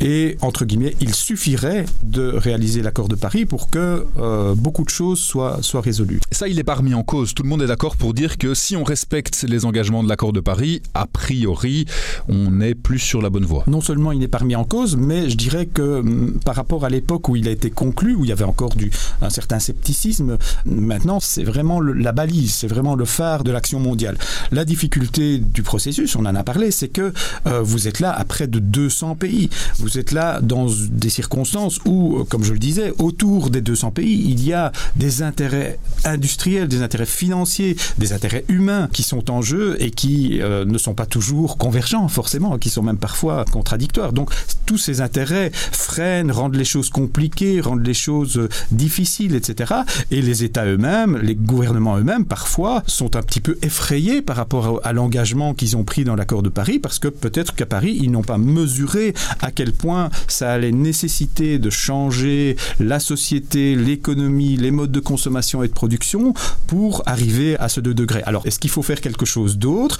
et, 0.00 0.36
entre 0.42 0.64
guillemets, 0.64 0.94
il 1.00 1.12
suffirait 1.14 1.84
de 2.04 2.28
réaliser 2.28 2.82
l'accord 2.82 3.08
de 3.08 3.16
Paris 3.16 3.46
pour 3.46 3.68
que 3.68 4.06
euh, 4.18 4.54
beaucoup 4.54 4.84
de 4.84 4.90
choses 4.90 5.18
soient, 5.18 5.58
soient 5.62 5.80
résolues. 5.80 6.20
Ça, 6.30 6.46
il 6.46 6.56
n'est 6.56 6.64
pas 6.64 6.76
remis 6.76 6.94
en 6.94 7.02
cause. 7.02 7.34
Tout 7.34 7.42
le 7.42 7.48
monde 7.48 7.62
est 7.62 7.66
d'accord 7.66 7.96
pour 7.96 8.14
dire 8.14 8.38
que 8.38 8.54
si 8.54 8.76
on 8.76 8.84
respecte 8.84 9.44
les 9.48 9.64
engagements 9.64 10.04
de 10.04 10.08
l'accord 10.08 10.32
de 10.32 10.40
Paris, 10.40 10.82
a 10.94 11.06
priori, 11.18 11.84
on 12.28 12.60
est 12.60 12.76
plus 12.76 13.00
sur 13.00 13.20
la 13.20 13.28
bonne 13.28 13.44
voie. 13.44 13.64
Non 13.66 13.80
seulement 13.80 14.12
il 14.12 14.20
n'est 14.20 14.28
pas 14.28 14.38
remis 14.38 14.54
en 14.54 14.62
cause, 14.64 14.96
mais 14.96 15.28
je 15.28 15.36
dirais 15.36 15.66
que 15.66 16.00
mm, 16.00 16.38
par 16.44 16.54
rapport 16.54 16.84
à 16.84 16.90
l'époque 16.90 17.28
où 17.28 17.34
il 17.34 17.48
a 17.48 17.50
été 17.50 17.70
conclu, 17.70 18.14
où 18.14 18.24
il 18.24 18.28
y 18.28 18.32
avait 18.32 18.44
encore 18.44 18.76
du, 18.76 18.92
un 19.20 19.28
certain 19.28 19.58
scepticisme, 19.58 20.38
maintenant, 20.64 21.18
c'est 21.18 21.42
vraiment 21.42 21.80
la 21.80 22.12
balise, 22.12 22.54
c'est 22.54 22.68
vraiment 22.68 22.94
le 22.94 23.04
phare 23.04 23.42
de 23.42 23.50
l'action 23.50 23.80
mondiale. 23.80 24.16
La 24.52 24.64
difficulté 24.64 25.38
du 25.38 25.62
processus, 25.64 26.14
on 26.14 26.24
en 26.24 26.36
a 26.36 26.44
parlé, 26.44 26.70
c'est 26.70 26.88
que 26.88 27.12
euh, 27.46 27.62
vous 27.62 27.88
êtes 27.88 27.98
là 27.98 28.12
à 28.12 28.24
près 28.24 28.46
de 28.46 28.60
200 28.60 29.16
pays. 29.16 29.50
Vous 29.78 29.88
vous 29.88 29.98
êtes 29.98 30.12
là 30.12 30.40
dans 30.40 30.66
des 30.68 31.10
circonstances 31.10 31.80
où, 31.84 32.18
euh, 32.18 32.24
comme 32.24 32.44
je 32.44 32.52
le 32.52 32.60
disais, 32.60 32.92
autour 32.98 33.50
des 33.50 33.60
200 33.60 33.90
pays, 33.90 34.22
il 34.28 34.44
y 34.46 34.52
a 34.52 34.70
des 34.94 35.22
intérêts 35.22 35.80
industriels, 36.04 36.68
des 36.68 36.82
intérêts 36.82 37.06
financiers, 37.06 37.74
des 37.98 38.12
intérêts 38.12 38.44
humains 38.48 38.88
qui 38.92 39.02
sont 39.02 39.30
en 39.30 39.42
jeu 39.42 39.76
et 39.80 39.90
qui 39.90 40.40
euh, 40.42 40.64
ne 40.64 40.78
sont 40.78 40.94
pas 40.94 41.06
toujours 41.08 41.58
convergents, 41.58 42.08
forcément, 42.08 42.58
qui 42.58 42.70
sont 42.70 42.82
même 42.82 42.98
parfois 42.98 43.44
contradictoires. 43.44 44.12
Donc, 44.12 44.30
tous 44.66 44.78
ces 44.78 45.00
intérêts 45.00 45.50
freinent, 45.52 46.30
rendent 46.30 46.54
les 46.54 46.64
choses 46.64 46.90
compliquées, 46.90 47.60
rendent 47.60 47.86
les 47.86 47.94
choses 47.94 48.38
euh, 48.38 48.48
difficiles, 48.70 49.34
etc. 49.34 49.74
Et 50.10 50.22
les 50.22 50.44
États 50.44 50.66
eux-mêmes, 50.66 51.16
les 51.18 51.34
gouvernements 51.34 51.96
eux-mêmes, 51.98 52.24
parfois, 52.24 52.82
sont 52.86 53.16
un 53.16 53.22
petit 53.22 53.40
peu 53.40 53.58
effrayés 53.62 54.22
par 54.22 54.36
rapport 54.36 54.80
à, 54.84 54.92
l'engagement 54.92 55.54
qu'ils 55.54 55.76
ont 55.76 55.84
pris 55.84 56.04
dans 56.04 56.16
l'accord 56.16 56.42
de 56.42 56.48
Paris, 56.48 56.78
parce 56.78 56.98
que 56.98 57.08
peut-être 57.08 57.54
qu'à 57.54 57.66
Paris, 57.66 57.98
ils 58.00 58.10
n'ont 58.10 58.22
pas 58.22 58.38
mesuré 58.38 59.14
à 59.40 59.50
quel 59.50 59.72
point 59.72 60.10
ça 60.26 60.52
allait 60.52 60.72
nécessiter 60.72 61.58
de 61.58 61.70
changer 61.70 62.56
la 62.80 63.00
société, 63.00 63.74
l'économie, 63.74 64.56
les 64.56 64.70
modes 64.70 64.92
de 64.92 65.00
consommation 65.00 65.62
et 65.62 65.68
de 65.68 65.72
production 65.72 66.34
pour 66.66 67.02
arriver 67.06 67.56
à 67.58 67.68
ce 67.68 67.80
2 67.80 67.94
degrés. 67.94 68.22
Alors, 68.26 68.46
est-ce 68.46 68.58
qu'il 68.58 68.70
faut 68.70 68.82
faire 68.82 69.00
quelque 69.00 69.24
chose 69.24 69.58
d'autre? 69.58 69.98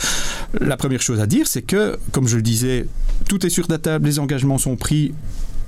La 0.61 0.77
première 0.77 0.98
chose 1.02 1.21
à 1.21 1.26
dire, 1.26 1.47
c'est 1.47 1.62
que, 1.62 1.99
comme 2.12 2.28
je 2.28 2.37
le 2.37 2.43
disais, 2.43 2.87
tout 3.28 3.45
est 3.47 3.50
sur 3.50 3.67
la 3.69 3.78
table, 3.78 4.07
les 4.07 4.19
engagements 4.19 4.59
sont 4.59 4.76
pris 4.76 5.12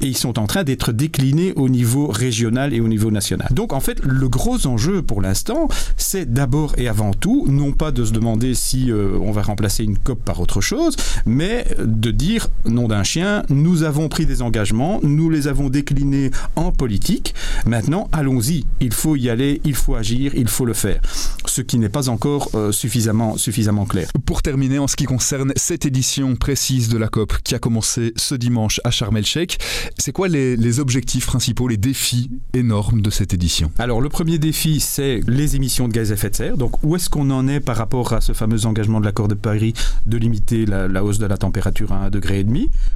et 0.00 0.06
ils 0.06 0.16
sont 0.16 0.38
en 0.38 0.46
train 0.46 0.64
d'être 0.64 0.92
déclinés 0.92 1.52
au 1.56 1.68
niveau 1.68 2.08
régional 2.08 2.74
et 2.74 2.80
au 2.80 2.88
niveau 2.88 3.10
national. 3.10 3.48
Donc 3.52 3.72
en 3.72 3.80
fait, 3.80 4.00
le 4.04 4.28
gros 4.28 4.66
enjeu 4.66 5.02
pour 5.02 5.20
l'instant, 5.20 5.68
c'est 5.96 6.32
d'abord 6.32 6.74
et 6.78 6.88
avant 6.88 7.12
tout, 7.12 7.46
non 7.48 7.72
pas 7.72 7.90
de 7.90 8.04
se 8.04 8.12
demander 8.12 8.54
si 8.54 8.90
euh, 8.90 9.18
on 9.20 9.32
va 9.32 9.42
remplacer 9.42 9.84
une 9.84 9.98
COP 9.98 10.22
par 10.24 10.40
autre 10.40 10.60
chose, 10.60 10.96
mais 11.26 11.66
de 11.78 12.10
dire, 12.10 12.48
nom 12.64 12.88
d'un 12.88 13.02
chien, 13.02 13.42
nous 13.48 13.82
avons 13.82 14.08
pris 14.08 14.26
des 14.26 14.42
engagements, 14.42 15.00
nous 15.02 15.30
les 15.30 15.48
avons 15.48 15.68
déclinés 15.68 16.30
en 16.56 16.72
politique, 16.72 17.34
maintenant 17.66 18.08
allons-y, 18.12 18.66
il 18.80 18.92
faut 18.92 19.16
y 19.16 19.28
aller, 19.30 19.60
il 19.64 19.74
faut 19.74 19.94
agir, 19.94 20.32
il 20.34 20.48
faut 20.48 20.64
le 20.64 20.74
faire. 20.74 21.00
Ce 21.46 21.60
qui 21.60 21.78
n'est 21.78 21.88
pas 21.88 22.08
encore 22.08 22.50
euh, 22.54 22.72
suffisamment, 22.72 23.36
suffisamment 23.36 23.86
clair. 23.86 24.08
Pour 24.26 24.42
terminer, 24.42 24.78
en 24.78 24.86
ce 24.86 24.96
qui 24.96 25.04
concerne 25.04 25.52
cette 25.56 25.86
édition 25.86 26.36
précise 26.36 26.88
de 26.88 26.98
la 26.98 27.08
COP 27.08 27.34
qui 27.42 27.54
a 27.54 27.58
commencé 27.58 28.12
ce 28.16 28.34
dimanche 28.34 28.80
à 28.84 28.90
Sharm 28.90 29.16
el-Sheikh, 29.16 29.58
C'est 29.98 30.12
quoi 30.12 30.28
les, 30.28 30.80
objectifs 30.80 31.26
principaux, 31.26 31.68
les 31.68 31.76
défis 31.76 32.30
énormes 32.54 33.02
de 33.02 33.10
cette 33.10 33.34
édition? 33.34 33.70
Alors 33.78 34.00
le 34.00 34.08
premier 34.08 34.38
défi, 34.38 34.80
c'est 34.80 35.20
les 35.26 35.56
émissions 35.56 35.88
de 35.88 35.92
gaz 35.92 36.10
à 36.10 36.14
effet 36.14 36.30
de 36.30 36.36
serre. 36.36 36.56
Donc 36.56 36.82
où 36.82 36.96
est-ce 36.96 37.10
qu'on 37.10 37.30
en 37.30 37.48
est 37.48 37.60
par 37.60 37.76
rapport 37.76 38.12
à 38.12 38.20
ce 38.20 38.32
fameux 38.32 38.66
engagement 38.66 39.00
de 39.00 39.04
l'accord 39.04 39.28
de 39.28 39.34
Paris 39.34 39.74
de 40.06 40.16
limiter 40.16 40.66
la, 40.66 40.88
la, 40.88 41.04
hausse 41.04 41.18
de 41.18 41.26
la 41.26 41.36
température 41.36 41.92
à 41.92 42.08
1,5 42.08 42.10
degré 42.10 42.46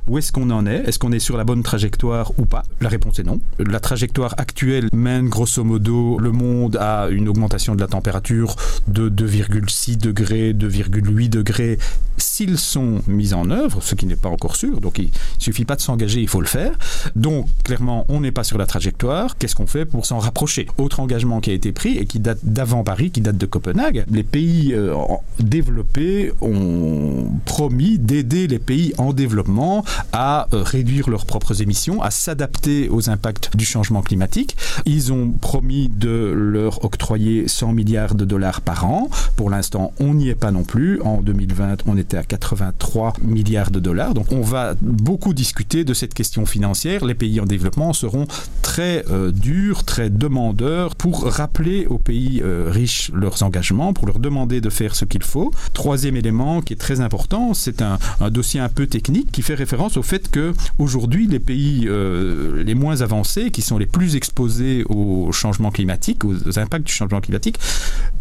Où 0.09 0.19
est-ce 0.19 0.33
qu'on 0.33 0.51
en 0.51 0.67
est? 0.67 0.85
Est-ce 0.87 0.99
qu'on 0.99 1.13
est 1.13 1.19
sur 1.19 1.37
la 1.37 1.45
bonne 1.45 1.63
trajectoire 1.63 2.33
ou 2.39 2.45
pas? 2.45 2.63
La 2.81 2.89
réponse 2.89 3.19
est 3.19 3.25
non. 3.25 3.41
La 3.59 3.81
trajectoire 3.81 4.35
actuelle 4.39 4.89
mène 4.93 5.29
grosso 5.29 5.63
modo 5.65 6.19
le 6.19 6.33
monde 6.33 6.77
à 6.77 7.09
une 7.11 7.29
augmentation 7.29 7.75
de 7.75 7.81
la 7.81 7.87
température 7.87 8.57
de 8.89 9.09
2,6 9.09 9.99
degrés, 9.99 10.53
2,8 10.53 11.29
degrés 11.29 11.79
s'ils 12.17 12.59
sont 12.59 13.01
mis 13.07 13.35
en 13.35 13.51
œuvre, 13.51 13.83
ce 13.83 13.95
qui 13.95 14.07
n'est 14.07 14.17
pas 14.17 14.29
encore 14.29 14.57
sûr. 14.57 14.81
Donc 14.81 14.99
il 14.99 15.11
suffit 15.39 15.65
pas 15.65 15.77
de 15.77 15.81
s'engager, 15.81 16.21
il 16.21 16.29
faut 16.29 16.41
le 16.41 16.47
faire. 16.47 16.73
Donc 17.17 17.47
clairement, 17.65 18.05
on 18.09 18.21
n'est 18.21 18.33
pas 18.33 18.45
sur 18.45 18.59
la 18.59 18.67
trajectoire. 18.67 19.37
Qu'est-ce 19.39 19.55
qu'on 19.55 19.67
fait 19.67 19.85
pour 19.85 20.07
s'en 20.07 20.19
rapprocher? 20.19 20.67
Autre 20.79 21.01
engagement 21.01 21.41
qui 21.41 21.51
a 21.51 21.55
été 21.55 21.73
pris 21.73 21.99
et 21.99 22.07
qui 22.07 22.21
date 22.21 22.39
d'avant 22.43 22.85
Paris, 22.85 23.11
qui 23.11 23.21
date 23.21 23.37
de 23.37 23.47
Copenhague. 23.47 24.05
Les 24.11 24.23
pays 24.23 24.73
euh, 24.75 24.95
développés 25.41 26.33
ont 26.41 27.29
promis 27.45 27.99
d'aider 27.99 28.47
les 28.47 28.59
pays 28.59 28.93
en 28.99 29.13
développement 29.13 29.85
à 30.13 30.49
euh, 30.53 30.63
réduire 30.63 31.09
leurs 31.09 31.27
propres 31.27 31.63
émissions, 31.63 32.03
à 32.03 32.11
s'adapter 32.11 32.89
aux 32.89 33.11
impacts 33.11 33.57
du 33.57 33.65
changement 33.65 34.03
climatique. 34.03 34.57
Ils 34.87 35.13
ont 35.13 35.31
promis 35.31 35.89
de 35.89 36.33
leur 36.35 36.85
octroyer 36.85 37.49
100 37.49 37.73
milliards 37.73 38.15
de 38.15 38.25
dollars 38.25 38.61
par 38.61 38.87
an. 38.87 39.09
Pour 39.37 39.51
l'instant, 39.51 39.93
on 40.01 40.15
n'y 40.15 40.29
est 40.29 40.35
pas 40.35 40.51
non 40.51 40.65
plus. 40.65 41.01
En 41.03 41.21
2020, 41.23 41.85
on 41.87 41.97
était 41.97 42.17
à 42.17 42.25
83 42.25 43.15
milliards 43.23 43.71
de 43.71 43.81
dollars. 43.81 44.15
Donc 44.15 44.33
on 44.33 44.41
va 44.41 44.75
beaucoup 44.81 45.35
discuter 45.35 45.85
de 45.85 45.95
cette 45.95 46.15
question 46.15 46.47
financière. 46.47 46.64
Les 47.03 47.15
pays 47.15 47.41
en 47.41 47.45
développement 47.45 47.93
seront 47.93 48.27
très 48.63 49.05
euh, 49.11 49.31
durs, 49.31 49.85
très 49.85 50.09
demandeurs 50.09 50.97
pour 50.97 51.25
rappeler 51.25 51.87
aux 51.87 51.99
pays 51.99 52.41
euh, 52.43 52.69
riches 52.71 53.11
leurs 53.13 53.43
engagements, 53.43 53.93
pour 53.93 54.07
leur 54.07 54.19
demander 54.19 54.63
de 54.63 54.71
faire 54.71 54.97
ce 54.97 55.05
qu'il 55.05 55.23
faut. 55.23 55.53
Troisième 55.75 56.17
élément 56.17 56.63
qui 56.63 56.73
est 56.73 56.77
très 56.77 57.01
important, 57.01 57.53
c'est 57.53 57.83
un, 57.83 57.99
dossier 58.31 58.61
un 58.61 58.71
peu 58.71 58.87
technique 58.87 59.31
qui 59.31 59.43
fait 59.43 59.55
référence 59.55 59.99
au 59.99 60.03
fait 60.03 60.31
que 60.31 60.55
aujourd'hui 60.79 61.27
les 61.27 61.39
pays 61.39 61.85
euh, 61.87 62.65
les 62.65 62.75
moins 62.75 63.03
avancés, 63.03 63.51
qui 63.51 63.61
sont 63.61 63.77
les 63.77 63.87
plus 63.87 64.17
exposés 64.17 64.85
au 64.89 65.31
changement 65.33 65.71
climatique, 65.71 66.25
aux 66.25 66.59
impacts 66.59 66.87
du 66.87 66.93
changement 66.93 67.21
climatique, 67.21 67.59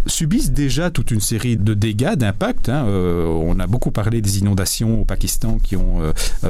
subissent 0.06 0.52
déjà 0.52 0.92
toute 0.92 1.12
une 1.12 1.22
série 1.22 1.56
de 1.56 1.74
dégâts, 1.74 2.16
d'impacts. 2.16 2.68
Hein. 2.68 2.84
On 2.86 3.58
a 3.60 3.68
beaucoup 3.68 3.92
parlé 3.92 4.22
des 4.22 4.40
inondations 4.40 5.02
au 5.02 5.06
Pakistan 5.06 5.60
qui 5.64 5.78
ont 5.78 6.02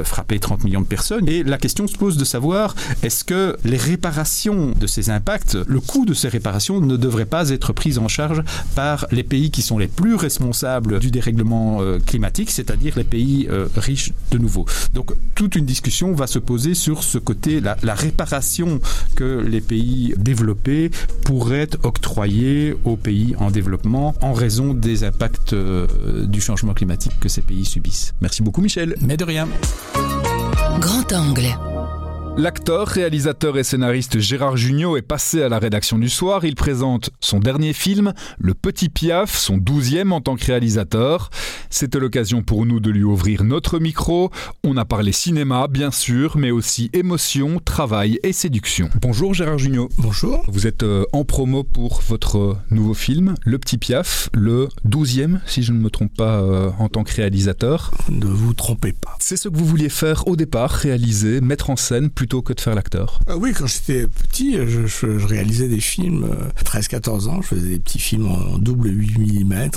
frappé 0.04 0.40
30 0.40 0.64
millions 0.64 0.82
de 0.82 0.88
personnes. 0.88 1.30
Et 1.30 1.44
la 1.44 1.58
se 1.88 1.98
pose 1.98 2.18
de 2.18 2.26
savoir 2.26 2.76
est-ce 3.02 3.24
que 3.24 3.58
les 3.64 3.78
réparations 3.78 4.72
de 4.80 4.88
ces 4.88 5.10
impacts, 5.10 5.58
le 5.68 5.80
coût 5.80 6.06
de 6.06 6.14
ces 6.14 6.28
réparations 6.28 6.80
ne 6.80 6.98
devrait 6.98 7.26
pas 7.26 7.50
être 7.50 7.74
pris 7.74 7.98
en 7.98 8.08
charge 8.08 8.44
par 8.76 9.06
les 9.12 9.24
pays 9.24 9.52
qui 9.52 9.62
sont 9.62 9.78
les 9.78 9.88
plus 9.88 10.16
responsables 10.16 11.00
du 11.00 11.12
dérèglement 11.12 11.82
euh, 11.82 12.00
climatique, 12.00 12.52
c'est-à-dire 12.52 12.94
les 12.98 13.04
pays 13.04 13.48
euh, 13.50 13.68
riches 13.76 14.14
de 14.32 14.38
nouveau. 14.38 14.66
Donc 14.94 15.14
toute 15.36 15.56
une 15.56 15.66
discussion 15.66 16.14
va 16.14 16.28
se 16.28 16.40
poser 16.40 16.74
sur 16.74 17.04
ce 17.04 17.18
côté, 17.18 17.60
la, 17.60 17.78
la 17.84 17.96
réparation 17.96 18.80
que 19.16 19.44
les 19.46 19.62
pays 19.62 20.14
développés 20.18 20.92
pourraient 21.26 21.70
octroyer 21.84 22.76
aux 22.84 22.98
pays 22.98 23.36
en 23.40 23.52
développement 23.52 24.16
en 24.22 24.34
raison 24.34 24.74
des 24.74 25.04
impacts 25.04 25.54
euh, 25.54 25.88
du 26.26 26.42
changement 26.42 26.74
climatique 26.74 27.20
que 27.20 27.30
ces 27.30 27.42
pays 27.42 27.66
subissent. 27.66 28.14
Merci 28.22 28.44
beaucoup 28.44 28.62
Michel. 28.62 28.96
Mais 29.02 29.18
de 29.18 29.24
rien. 29.24 29.48
Grand 30.80 31.14
angle. 31.14 32.03
L'acteur, 32.36 32.88
réalisateur 32.88 33.60
et 33.60 33.64
scénariste 33.64 34.18
Gérard 34.18 34.58
Jugnot 34.58 34.98
est 34.98 35.04
passé 35.04 35.44
à 35.44 35.50
la 35.50 35.60
rédaction 35.60 36.00
du 36.00 36.10
soir. 36.10 36.46
Il 36.46 36.56
présente 36.56 37.12
son 37.20 37.40
dernier 37.40 37.74
film, 37.74 38.12
Le 38.40 38.56
Petit 38.56 38.90
Piaf, 38.90 39.38
son 39.38 39.58
douzième 39.58 40.12
en 40.12 40.20
tant 40.20 40.36
que 40.36 40.46
réalisateur. 40.48 41.30
C'était 41.70 42.00
l'occasion 42.00 42.42
pour 42.42 42.66
nous 42.66 42.80
de 42.80 42.90
lui 42.90 43.04
ouvrir 43.04 43.44
notre 43.44 43.78
micro. 43.78 44.32
On 44.64 44.78
a 44.78 44.86
parlé 44.86 45.12
cinéma, 45.12 45.68
bien 45.68 45.92
sûr, 45.92 46.36
mais 46.36 46.50
aussi 46.50 46.90
émotion, 46.94 47.60
travail 47.64 48.20
et 48.24 48.34
séduction. 48.34 48.90
Bonjour 49.00 49.36
Gérard 49.36 49.60
Jugnot. 49.60 49.90
Bonjour. 50.00 50.44
Vous 50.48 50.66
êtes 50.66 50.82
euh, 50.82 51.06
en 51.14 51.26
promo 51.26 51.64
pour 51.64 52.02
votre 52.08 52.58
nouveau 52.72 52.96
film, 52.96 53.36
Le 53.46 53.60
Petit 53.60 53.78
Piaf, 53.78 54.30
le 54.34 54.70
douzième, 54.86 55.40
si 55.46 55.62
je 55.62 55.72
ne 55.72 55.78
me 55.78 55.92
trompe 55.92 56.16
pas, 56.16 56.42
euh, 56.42 56.72
en 56.80 56.90
tant 56.90 57.04
que 57.04 57.14
réalisateur. 57.14 57.92
Ne 58.10 58.26
vous 58.26 58.56
trompez 58.56 58.94
pas. 58.94 59.16
C'est 59.20 59.38
ce 59.38 59.50
que 59.50 59.56
vous 59.56 59.66
vouliez 59.66 59.90
faire 59.90 60.28
au 60.28 60.36
départ, 60.36 60.72
réaliser, 60.72 61.40
mettre 61.40 61.70
en 61.70 61.76
scène 61.76 62.10
plutôt 62.24 62.42
que 62.42 62.54
de 62.54 62.62
faire 62.62 62.74
l'acteur. 62.74 63.20
Euh, 63.28 63.36
Oui, 63.36 63.52
quand 63.52 63.68
j'étais 63.68 64.08
petit, 64.08 64.54
je, 64.54 64.88
je, 64.88 65.20
je, 65.20 65.28
réalisais 65.28 65.68
des 65.68 65.82
films, 65.82 66.24
euh, 66.24 66.64
13-14 66.64 67.28
ans, 67.28 67.42
je 67.42 67.48
faisais 67.48 67.68
des 67.68 67.80
petits 67.80 68.00
films 68.00 68.28
en, 68.28 68.54
en 68.54 68.58
double 68.60 68.92
8 68.92 69.44
mm, 69.44 69.70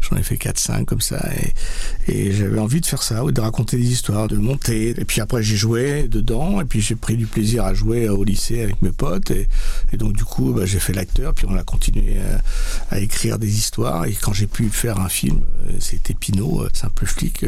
j'en 0.00 0.16
ai 0.16 0.22
fait 0.22 0.36
4-5 0.36 0.86
comme 0.86 1.02
ça, 1.02 1.22
et, 2.08 2.10
et 2.10 2.32
j'avais 2.32 2.58
envie 2.58 2.80
de 2.80 2.86
faire 2.86 3.02
ça, 3.02 3.22
de 3.22 3.38
raconter 3.38 3.76
des 3.76 3.92
histoires, 3.92 4.28
de 4.28 4.38
monter, 4.38 4.94
et 4.98 5.04
puis 5.04 5.20
après 5.20 5.42
j'ai 5.42 5.56
joué 5.56 6.08
dedans, 6.08 6.58
et 6.62 6.64
puis 6.64 6.80
j'ai 6.80 6.94
pris 6.94 7.18
du 7.18 7.26
plaisir 7.26 7.64
à 7.64 7.74
jouer 7.74 8.08
au 8.08 8.24
lycée 8.24 8.62
avec 8.62 8.80
mes 8.80 8.92
potes, 8.92 9.30
et, 9.30 9.46
et 9.92 9.98
donc 9.98 10.14
du 10.14 10.24
coup 10.24 10.54
bah, 10.54 10.64
j'ai 10.64 10.80
fait 10.80 10.94
l'acteur, 10.94 11.34
puis 11.34 11.46
on 11.50 11.54
a 11.54 11.64
continué 11.64 12.16
à, 12.90 12.94
à, 12.94 12.98
écrire 12.98 13.38
des 13.38 13.58
histoires, 13.58 14.06
et 14.06 14.14
quand 14.14 14.32
j'ai 14.32 14.46
pu 14.46 14.70
faire 14.70 15.00
un 15.00 15.10
film, 15.10 15.40
euh, 15.66 15.72
c'était 15.80 16.14
Pinot, 16.14 16.66
simple 16.72 17.04
flic, 17.04 17.40
je, 17.42 17.46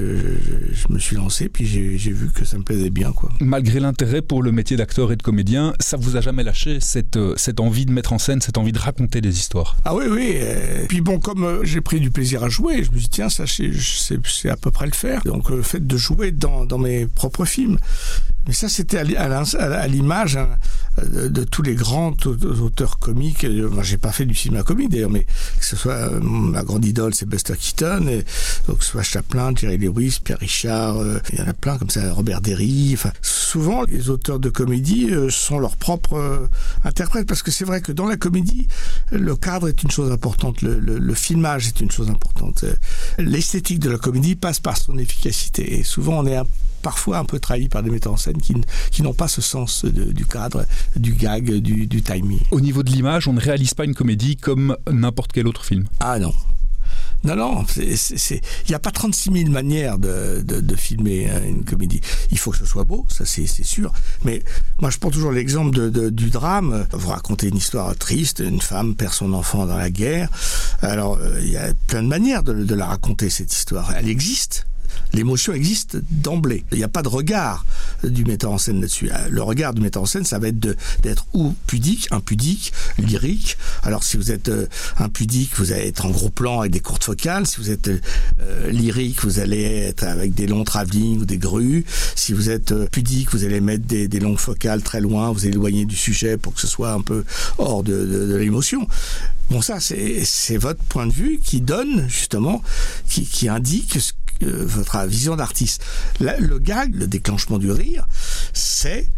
je, 0.73 0.93
me 0.93 0.99
suis 0.99 1.17
lancé, 1.17 1.49
puis 1.49 1.65
j'ai 1.65 2.13
vu 2.13 2.29
que 2.29 2.45
ça 2.45 2.59
me 2.59 2.65
plaisait 2.65 2.91
bien. 2.91 3.13
Quoi. 3.13 3.31
Malgré 3.41 3.81
l'intérêt 3.81 4.21
pour 4.27 4.43
le 4.43 4.53
métier 4.53 4.77
d'acteur 4.77 5.13
et 5.13 5.17
de 5.17 5.23
comédien, 5.23 5.73
ça 5.81 5.97
vous 5.97 6.17
a 6.17 6.21
jamais 6.21 6.43
lâché 6.43 6.79
cette, 6.81 7.19
cette 7.37 7.61
envie 7.61 7.87
de 7.87 7.93
mettre 7.93 8.13
en 8.13 8.19
scène, 8.19 8.41
cette 8.41 8.59
envie 8.59 8.73
de 8.73 8.79
raconter 8.79 9.21
des 9.21 9.39
histoires? 9.39 9.77
Ah 9.85 9.95
oui, 9.95 10.05
oui. 10.11 10.37
Et 10.37 10.87
puis 10.89 11.01
bon, 11.01 11.19
comme 11.19 11.45
euh, 11.45 11.65
j'ai 11.65 11.81
pris 11.81 12.01
du 12.01 12.11
plaisir 12.11 12.43
à 12.43 12.49
jouer, 12.49 12.83
je 12.85 12.91
me 12.91 12.97
dis 12.97 13.09
tiens, 13.09 13.29
ça 13.29 13.45
c'est 13.47 14.49
à 14.49 14.57
peu 14.57 14.71
près 14.71 14.87
le 14.87 14.93
faire. 14.93 15.23
Donc 15.25 15.51
le 15.51 15.63
fait 15.63 15.87
de 15.87 15.97
jouer 15.97 16.33
dans, 16.33 16.65
dans 16.65 16.79
mes 16.79 17.07
propres 17.07 17.45
films, 17.45 17.79
mais 18.47 18.53
ça, 18.53 18.69
c'était 18.69 18.99
à 18.99 19.89
l'image 19.89 20.37
hein, 20.37 20.49
de, 21.03 21.45
tous 21.45 21.63
les 21.63 21.75
grands 21.75 22.15
auteurs 22.25 22.99
comiques. 22.99 23.45
Moi, 23.45 23.83
j'ai 23.83 23.99
pas 23.99 24.13
fait 24.13 24.25
du 24.25 24.35
cinéma 24.35 24.63
comique 24.63 24.91
d'ailleurs, 24.91 25.11
mais 25.11 25.25
que 25.25 25.65
ce 25.65 25.77
soit 25.77 25.93
euh, 25.93 26.21
ma 26.21 26.63
grande 26.63 26.85
idole, 26.85 27.15
c'est 27.15 27.29
Buster 27.29 27.55
Keaton, 27.59 28.07
et, 28.09 28.25
donc 28.67 28.79
que 28.79 28.85
ce 28.85 28.93
soit 28.93 29.03
Chaplin, 29.03 29.53
Jerry 29.55 29.79
Lewis, 29.79 30.19
Pierre 30.23 30.39
Richard, 30.39 30.99
euh, 30.99 31.21
il 31.33 31.39
y 31.39 31.43
en 31.43 31.49
a 31.49 31.53
plein 31.53 31.79
comme 31.79 31.91
ça, 31.91 32.13
Robert 32.13 32.41
Derry. 32.41 32.93
Enfin, 32.95 33.13
souvent, 33.23 33.85
les 33.85 34.11
auteurs 34.11 34.39
de 34.39 34.49
comédie 34.49 35.11
euh, 35.11 35.29
sont 35.31 35.59
leurs 35.59 35.77
propres 35.77 36.17
euh, 36.17 36.47
interprètes, 36.85 37.27
parce 37.27 37.43
que 37.43 37.51
c'est 37.51 37.65
vrai 37.65 37.81
que 37.81 37.93
dans 37.93 38.07
la 38.07 38.17
comédie, 38.17 38.69
le 39.11 39.37
cadre 39.37 39.69
est 39.69 39.83
une 39.83 39.91
chose 39.91 40.11
importante, 40.11 40.63
le 40.63 41.15
filmage 41.15 41.69
est 41.69 41.81
une 41.81 41.91
chose 41.91 42.09
importante. 42.11 42.65
L'esthétique 43.19 43.79
de 43.79 43.91
la 43.91 43.99
comédie 43.99 44.35
passe 44.35 44.61
par 44.61 44.77
son 44.77 44.99
efficacité, 44.99 45.79
et 45.79 45.85
souvent 45.85 46.19
on 46.21 46.27
est 46.27 46.37
un 46.37 46.47
parfois 46.87 47.19
un 47.19 47.25
peu 47.25 47.41
trahi 47.41 47.69
par 47.69 47.83
des 47.83 47.91
metteurs 47.91 48.13
en 48.13 48.17
scène 48.17 48.41
qui, 48.41 48.55
qui 48.93 49.03
n'ont 49.03 49.13
pas 49.13 49.27
ce 49.27 49.41
sens 49.41 49.85
de, 49.85 50.13
du 50.13 50.25
cadre, 50.25 50.67
du 50.95 51.15
gag, 51.15 51.51
du, 51.55 51.89
du 51.89 52.01
timing. 52.01 52.39
Au 52.53 52.61
niveau 52.61 52.85
de 52.85 52.91
l'image, 52.91 53.27
on 53.27 53.33
ne 53.33 53.41
réalise 53.41 53.75
pas 53.75 53.85
une 53.85 53.95
comédie 53.97 54.37
comme 54.37 54.77
n'importe 54.89 55.33
quel 55.33 55.49
autre 55.49 55.65
film. 55.65 55.87
Ah 55.99 56.21
non. 56.21 56.33
Non, 57.25 57.35
non, 57.35 57.65
il 57.77 57.97
n'y 58.69 58.75
a 58.77 58.79
pas 58.79 58.93
36 58.93 59.33
000 59.33 59.51
manières 59.51 59.99
de, 59.99 60.43
de, 60.47 60.61
de 60.61 60.77
filmer 60.77 61.29
une 61.45 61.65
comédie. 61.65 62.01
Il 62.31 62.39
faut 62.39 62.53
que 62.53 62.59
ce 62.59 62.67
soit 62.67 62.85
beau, 62.85 63.05
ça 63.09 63.25
c'est 63.27 63.47
sûr. 63.65 63.93
Mais 64.25 64.45
moi, 64.81 64.91
je 64.91 64.99
prends 64.99 65.11
toujours 65.11 65.33
l'exemple 65.33 65.75
de, 65.91 66.09
du 66.09 66.31
drame. 66.31 66.87
Vous 66.93 67.09
racontez 67.09 67.49
une 67.49 67.57
histoire 67.57 67.97
triste, 67.97 68.39
une 68.39 68.61
femme 68.61 68.95
perd 68.95 69.13
son 69.13 69.33
enfant 69.33 69.67
dans 69.67 69.77
la 69.77 69.91
guerre. 69.91 70.29
Alors, 70.83 71.19
il 71.41 71.51
y 71.51 71.57
a 71.57 71.75
plein 71.89 72.05
de 72.05 72.09
manières 72.09 72.45
de, 72.45 72.53
de 72.53 72.75
la 72.77 72.87
raconter, 72.87 73.29
cette 73.29 73.53
histoire. 73.53 73.93
Elle 73.97 74.09
existe 74.09 74.69
l'émotion 75.13 75.53
existe 75.53 75.99
d'emblée. 76.11 76.65
Il 76.73 76.79
n'y 76.79 76.85
a 76.85 76.89
pas 76.89 77.03
de 77.03 77.09
regard 77.09 77.65
du 78.05 78.25
metteur 78.25 78.53
en 78.53 78.59
scène 78.59 78.81
là-dessus. 78.81 79.11
Le 79.31 79.43
regard 79.43 79.75
du 79.75 79.81
metteur 79.81 80.03
en 80.03 80.07
scène, 80.07 80.25
ça 80.25 80.39
va 80.39 80.49
être 80.49 80.59
d'être 81.03 81.27
ou 81.33 81.55
pudique, 81.67 82.09
impudique, 82.11 82.73
lyrique. 82.99 83.57
Alors 83.83 84.05
si 84.05 84.17
vous 84.17 84.31
êtes 84.31 84.49
euh, 84.49 84.67
impudique, 84.99 85.53
vous 85.57 85.73
allez 85.73 85.89
être 85.89 86.07
en 86.07 86.11
gros 86.11 86.31
plan 86.31 86.61
avec 86.61 86.73
des 86.73 86.81
courtes 86.81 87.05
focales. 87.05 87.47
Si 87.47 87.57
vous 87.59 87.71
êtes 87.71 87.89
euh, 87.89 88.71
lyrique, 88.71 89.23
vous 89.23 89.39
allez 89.39 89.63
être 89.63 90.05
avec 90.05 90.35
des 90.35 90.47
longs 90.47 90.65
travelling 90.65 91.21
ou 91.21 91.25
des 91.25 91.39
grues. 91.39 91.85
Si 92.15 92.33
vous 92.33 92.51
êtes 92.51 92.73
euh, 92.73 92.87
pudique, 92.91 93.33
vous 93.33 93.45
allez 93.45 93.61
mettre 93.61 93.87
des, 93.87 94.09
des 94.09 94.21
longues 94.21 94.39
focales 94.39 94.83
très 94.83 95.01
loin, 95.01 95.33
vous 95.33 95.47
éloigner 95.47 95.85
du 95.85 95.97
sujet 95.97 96.37
pour 96.37 96.55
que 96.55 96.61
ce 96.61 96.67
soit 96.67 96.93
un 96.93 97.01
peu 97.01 97.25
hors 97.59 97.83
de, 97.83 97.93
de, 97.93 98.27
de 98.27 98.37
l'émotion. 98.37 98.87
Bon, 99.51 99.63
ça, 99.63 99.79
c'est 99.79 100.57
votre 100.57 100.83
point 100.85 101.07
de 101.07 101.13
vue 101.13 101.39
qui 101.43 101.61
donne, 101.61 102.09
justement, 102.09 102.63
qui, 103.09 103.25
qui 103.25 103.49
indique 103.49 104.01
ce 104.01 104.11
euh, 104.11 104.13
votre 104.43 105.07
vision 105.07 105.37
d'artiste. 105.37 105.83
Le 106.21 106.59
gag, 106.59 106.95
le 106.95 107.07
déclenchement 107.07 107.59
du 107.59 107.71
rire, 107.71 108.07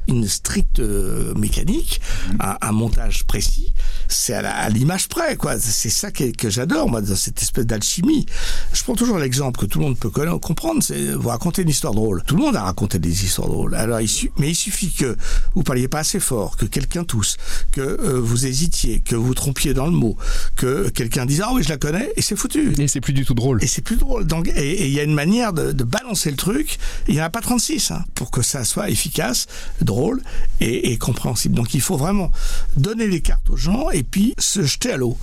une 0.09 0.27
stricte 0.27 0.81
euh, 0.81 1.35
mécanique, 1.35 2.01
un, 2.41 2.57
un, 2.61 2.73
montage 2.73 3.25
précis. 3.25 3.71
C'est 4.09 4.35
à 4.35 4.69
l'image 4.69 5.09
près, 5.09 5.37
quoi. 5.37 5.59
C'est 5.59 5.91
ça 5.91 6.11
que, 6.11 6.31
que 6.31 6.51
j'adore, 6.51 6.89
moi, 6.89 7.01
dans 7.01 7.17
cette 7.17 7.43
espèce 7.43 7.67
d'alchimie. 7.67 8.27
Je 8.73 8.83
prends 8.83 8.95
toujours 8.95 9.19
l'exemple 9.19 9.61
que 9.61 9.67
tout 9.67 9.79
le 9.79 9.87
monde 9.87 9.99
peut 9.99 10.11
comprendre, 10.39 10.83
c'est 10.83 11.13
vous 11.13 11.29
raconter 11.29 11.63
une 11.63 11.69
histoire 11.69 11.95
drôle. 11.95 12.23
Tout 12.27 12.37
le 12.37 12.43
monde 12.43 12.57
a 12.57 12.63
raconté 12.63 12.99
des 12.99 13.25
histoires 13.25 13.49
drôles. 13.49 13.75
Alors, 13.75 14.01
il 14.01 14.09
mais 14.39 14.51
il 14.51 14.55
suffit 14.55 14.93
que 14.93 15.17
vous 15.55 15.63
parliez 15.63 15.89
pas 15.89 16.01
assez 16.01 16.21
fort, 16.21 16.57
que 16.57 16.65
quelqu'un 16.65 17.05
tousse, 17.05 17.37
que 17.73 17.81
euh, 17.81 18.21
vous 18.21 18.47
hésitiez, 18.47 19.01
que 19.01 19.17
vous 19.17 19.35
trompiez 19.35 19.75
dans 19.75 19.87
le 19.87 19.93
mot, 19.93 20.17
que 20.57 20.89
quelqu'un 20.89 21.27
dise 21.27 21.43
ah 21.45 21.51
oui 21.53 21.63
je 21.63 21.69
la 21.69 21.77
connais 21.77 22.13
et 22.17 22.23
c'est 22.23 22.37
foutu. 22.37 22.75
Et 22.79 22.89
c'est 22.89 23.01
plus 23.01 23.13
du 23.13 23.25
tout 23.25 23.35
drôle. 23.35 23.63
Et 23.63 23.67
c'est 23.67 23.83
plus 23.83 23.97
drôle. 23.97 24.27
Donc 24.27 24.49
et 24.49 24.87
il 24.87 24.93
y 24.93 25.01
a 25.01 25.03
une 25.03 25.15
manière 25.15 25.53
de, 25.53 25.73
de 25.73 25.85
balancer 25.85 26.31
le 26.31 26.37
truc. 26.37 26.79
Il 27.07 27.15
n'y 27.15 27.21
en 27.21 27.25
a 27.25 27.31
pas 27.31 27.41
36 27.41 27.91
hein, 27.91 28.05
pour 28.15 28.31
que 28.31 28.43
ça 28.43 28.65
soit 28.65 28.91
efficace, 28.91 29.47
drôle 29.81 30.23
et, 30.61 30.97
compréhensible. 30.99 31.55
Donc 31.55 31.75
il 31.75 31.81
faut 31.81 31.97
vraiment 31.97 32.33
donner 32.77 33.07
les 33.07 33.21
cartes 33.21 33.49
aux 33.51 33.57
gens 33.57 33.91
et 33.91 34.03
puis 34.03 34.35
se 34.39 34.63
jeter 34.63 34.93
à 34.93 34.97
l'eau. 34.97 35.17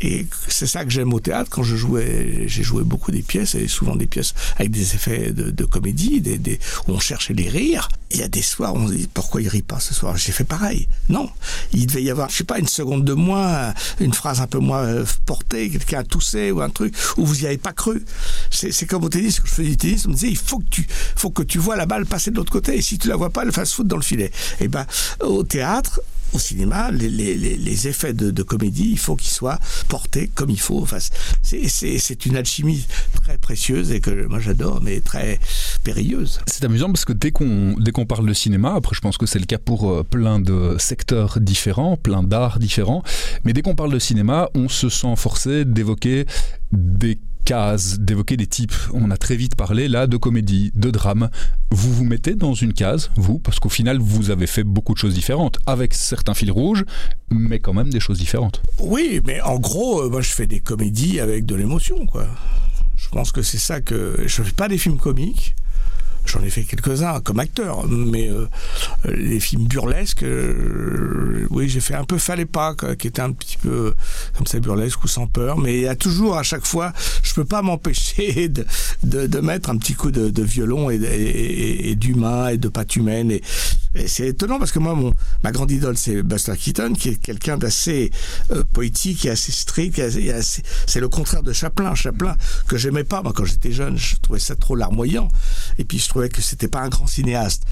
Et 0.00 0.26
c'est 0.48 0.66
ça 0.66 0.84
que 0.84 0.90
j'aime 0.90 1.12
au 1.12 1.20
théâtre 1.20 1.50
quand 1.50 1.62
je 1.62 1.76
jouais. 1.76 2.44
J'ai 2.46 2.62
joué 2.62 2.82
beaucoup 2.82 3.10
des 3.10 3.22
pièces 3.22 3.54
et 3.54 3.68
souvent 3.68 3.96
des 3.96 4.06
pièces 4.06 4.34
avec 4.56 4.70
des 4.70 4.94
effets 4.94 5.32
de, 5.32 5.64
comédie, 5.64 6.20
des, 6.20 6.58
où 6.88 6.92
on 6.92 7.00
cherchait 7.00 7.34
les 7.34 7.48
rires. 7.48 7.88
Il 8.12 8.18
y 8.18 8.22
a 8.22 8.28
des 8.28 8.42
soirs 8.42 8.74
où 8.74 8.78
on 8.78 8.88
se 8.88 8.94
dit 8.94 9.08
pourquoi 9.12 9.42
il 9.42 9.48
rit 9.48 9.62
pas 9.62 9.80
ce 9.80 9.94
soir? 9.94 10.16
J'ai 10.16 10.32
fait 10.32 10.44
pareil. 10.44 10.88
Non, 11.08 11.30
il 11.72 11.86
devait 11.86 12.02
y 12.02 12.10
avoir, 12.10 12.28
je 12.30 12.36
sais 12.36 12.44
pas, 12.44 12.58
une 12.58 12.66
seconde 12.68 13.04
de 13.04 13.12
moins, 13.12 13.72
une 14.00 14.14
phrase 14.14 14.40
un 14.40 14.46
peu 14.46 14.58
moins 14.58 14.82
euh, 14.82 15.04
portée, 15.26 15.70
quelqu'un 15.70 16.00
a 16.00 16.04
toussé 16.04 16.50
ou 16.50 16.60
un 16.60 16.70
truc 16.70 16.94
où 17.16 17.24
vous 17.24 17.42
y 17.42 17.46
avez 17.46 17.58
pas 17.58 17.72
cru. 17.72 18.04
C'est 18.50 18.86
comme 18.86 19.04
au 19.04 19.08
tennis, 19.08 19.40
quand 19.40 19.46
je 19.46 19.52
faisais 19.52 19.68
du 19.68 19.76
tennis, 19.76 20.06
on 20.06 20.10
me 20.10 20.14
disait 20.14 20.28
il 20.28 20.36
faut 20.36 20.58
que 20.58 20.68
tu, 20.70 20.86
faut 21.16 21.30
que 21.30 21.42
tu 21.42 21.58
vois 21.58 21.76
la 21.76 21.86
balle 21.86 22.06
passer 22.06 22.30
de 22.30 22.36
l'autre 22.36 22.52
côté 22.52 22.76
et 22.76 22.82
si 22.82 22.98
tu 22.98 23.08
la 23.08 23.16
vois 23.16 23.30
pas, 23.30 23.42
elle 23.44 23.52
fasse 23.52 23.69
foot 23.74 23.86
dans 23.86 23.96
le 23.96 24.02
filet. 24.02 24.30
Et 24.60 24.68
ben 24.68 24.86
au 25.20 25.42
théâtre, 25.42 26.00
au 26.32 26.38
cinéma, 26.38 26.90
les, 26.90 27.08
les, 27.08 27.34
les 27.34 27.88
effets 27.88 28.12
de, 28.12 28.42
comédie, 28.42 28.88
il 28.92 28.98
faut 28.98 29.16
qu'ils 29.16 29.30
soient 29.30 29.58
portés 29.88 30.30
comme 30.34 30.50
il 30.50 30.60
faut. 30.60 30.80
Enfin, 30.80 30.98
c'est 31.42 32.26
une 32.26 32.36
alchimie 32.36 32.86
très 33.22 33.38
précieuse 33.38 33.90
et 33.92 34.00
que 34.00 34.26
moi 34.26 34.38
j'adore, 34.40 34.80
mais 34.82 35.00
très 35.00 35.38
périlleuse. 35.84 36.40
C'est 36.46 36.64
amusant 36.64 36.86
parce 36.86 37.04
que 37.04 37.12
dès 37.12 37.30
qu'on 37.30 37.74
dès 37.78 37.92
qu'on 37.92 38.06
parle 38.06 38.26
de 38.26 38.32
cinéma, 38.32 38.74
après 38.74 38.94
je 38.94 39.00
pense 39.00 39.18
que 39.18 39.26
c'est 39.26 39.38
le 39.38 39.44
cas 39.44 39.58
pour 39.58 39.90
euh, 39.90 40.02
plein 40.02 40.40
de 40.40 40.76
secteurs 40.78 41.38
différents, 41.40 41.96
plein 41.96 42.22
d'arts 42.22 42.58
différents, 42.58 43.02
mais 43.44 43.52
dès 43.52 43.62
qu'on 43.62 43.74
parle 43.74 43.92
de 43.92 43.98
cinéma, 43.98 44.48
on 44.54 44.68
se 44.68 44.88
sent 44.88 45.14
forcé 45.16 45.64
d'évoquer 45.64 46.26
des 46.72 47.18
d'évoquer 47.98 48.36
des 48.36 48.46
types. 48.46 48.74
On 48.92 49.10
a 49.10 49.16
très 49.16 49.34
vite 49.34 49.56
parlé 49.56 49.88
là 49.88 50.06
de 50.06 50.16
comédie, 50.16 50.70
de 50.74 50.90
drame. 50.90 51.30
Vous 51.72 51.92
vous 51.92 52.04
mettez 52.04 52.34
dans 52.34 52.54
une 52.54 52.72
case, 52.72 53.10
vous, 53.16 53.38
parce 53.38 53.58
qu'au 53.58 53.68
final, 53.68 53.98
vous 53.98 54.30
avez 54.30 54.46
fait 54.46 54.62
beaucoup 54.62 54.92
de 54.92 54.98
choses 54.98 55.14
différentes, 55.14 55.58
avec 55.66 55.94
certains 55.94 56.34
fils 56.34 56.50
rouges, 56.50 56.84
mais 57.30 57.58
quand 57.58 57.72
même 57.72 57.90
des 57.90 58.00
choses 58.00 58.18
différentes. 58.18 58.62
Oui, 58.78 59.20
mais 59.26 59.40
en 59.40 59.58
gros, 59.58 60.02
euh, 60.02 60.10
moi 60.10 60.20
je 60.20 60.30
fais 60.30 60.46
des 60.46 60.60
comédies 60.60 61.18
avec 61.18 61.44
de 61.44 61.56
l'émotion, 61.56 62.06
quoi. 62.06 62.26
Je 62.96 63.08
pense 63.08 63.32
que 63.32 63.42
c'est 63.42 63.58
ça 63.58 63.80
que... 63.80 64.22
Je 64.26 64.42
fais 64.42 64.52
pas 64.52 64.68
des 64.68 64.78
films 64.78 64.98
comiques, 64.98 65.56
J'en 66.26 66.42
ai 66.42 66.50
fait 66.50 66.62
quelques-uns 66.62 67.20
comme 67.20 67.40
acteur, 67.40 67.86
mais 67.88 68.28
euh, 68.28 68.46
les 69.08 69.40
films 69.40 69.66
burlesques, 69.66 70.22
euh, 70.22 71.46
oui, 71.50 71.68
j'ai 71.68 71.80
fait 71.80 71.94
un 71.94 72.04
peu 72.04 72.18
Fallait 72.18 72.44
pas, 72.44 72.74
quoi, 72.74 72.96
qui 72.96 73.06
était 73.06 73.22
un 73.22 73.32
petit 73.32 73.56
peu 73.56 73.94
comme 74.36 74.46
ça 74.46 74.60
burlesque 74.60 75.02
ou 75.02 75.08
sans 75.08 75.26
peur, 75.26 75.58
mais 75.58 75.78
il 75.78 75.82
y 75.82 75.88
a 75.88 75.96
toujours 75.96 76.36
à 76.36 76.42
chaque 76.42 76.66
fois, 76.66 76.92
je 77.22 77.34
peux 77.34 77.44
pas 77.44 77.62
m'empêcher 77.70 78.48
de, 78.48 78.66
de, 79.02 79.40
mettre 79.40 79.70
un 79.70 79.76
petit 79.78 79.94
coup 79.94 80.10
de, 80.10 80.42
violon 80.42 80.90
et, 80.90 80.96
et, 80.96 81.90
et 81.90 81.94
d'humain 81.96 82.48
et 82.48 82.58
de 82.58 82.68
patte 82.68 82.96
humaine. 82.96 83.30
Et 83.30 83.42
c'est 84.06 84.28
étonnant 84.28 84.58
parce 84.58 84.72
que 84.72 84.78
moi, 84.78 84.94
mon, 84.94 85.12
ma 85.42 85.52
grande 85.52 85.70
idole, 85.70 85.96
c'est 85.96 86.22
Buster 86.22 86.56
Keaton, 86.56 86.94
qui 86.94 87.10
est 87.10 87.14
quelqu'un 87.16 87.56
d'assez 87.56 88.10
euh, 88.52 88.62
poétique 88.72 89.24
et 89.26 89.30
assez 89.30 89.52
strict. 89.52 90.00
C'est 90.86 91.00
le 91.00 91.08
contraire 91.08 91.42
de 91.42 91.52
Chaplin. 91.52 91.94
Chaplin, 91.94 92.36
que 92.68 92.76
j'aimais 92.76 93.04
pas, 93.04 93.22
moi, 93.22 93.32
quand 93.34 93.44
j'étais 93.44 93.72
jeune, 93.72 93.96
je 93.96 94.16
trouvais 94.16 94.38
ça 94.38 94.54
trop 94.54 94.76
larmoyant. 94.76 95.28
Et 95.78 95.84
puis, 95.84 95.98
je 95.98 96.08
trouvais 96.08 96.28
que 96.28 96.40
c'était 96.40 96.68
pas 96.68 96.80
un 96.80 96.88
grand 96.88 97.06
cinéaste. 97.06 97.64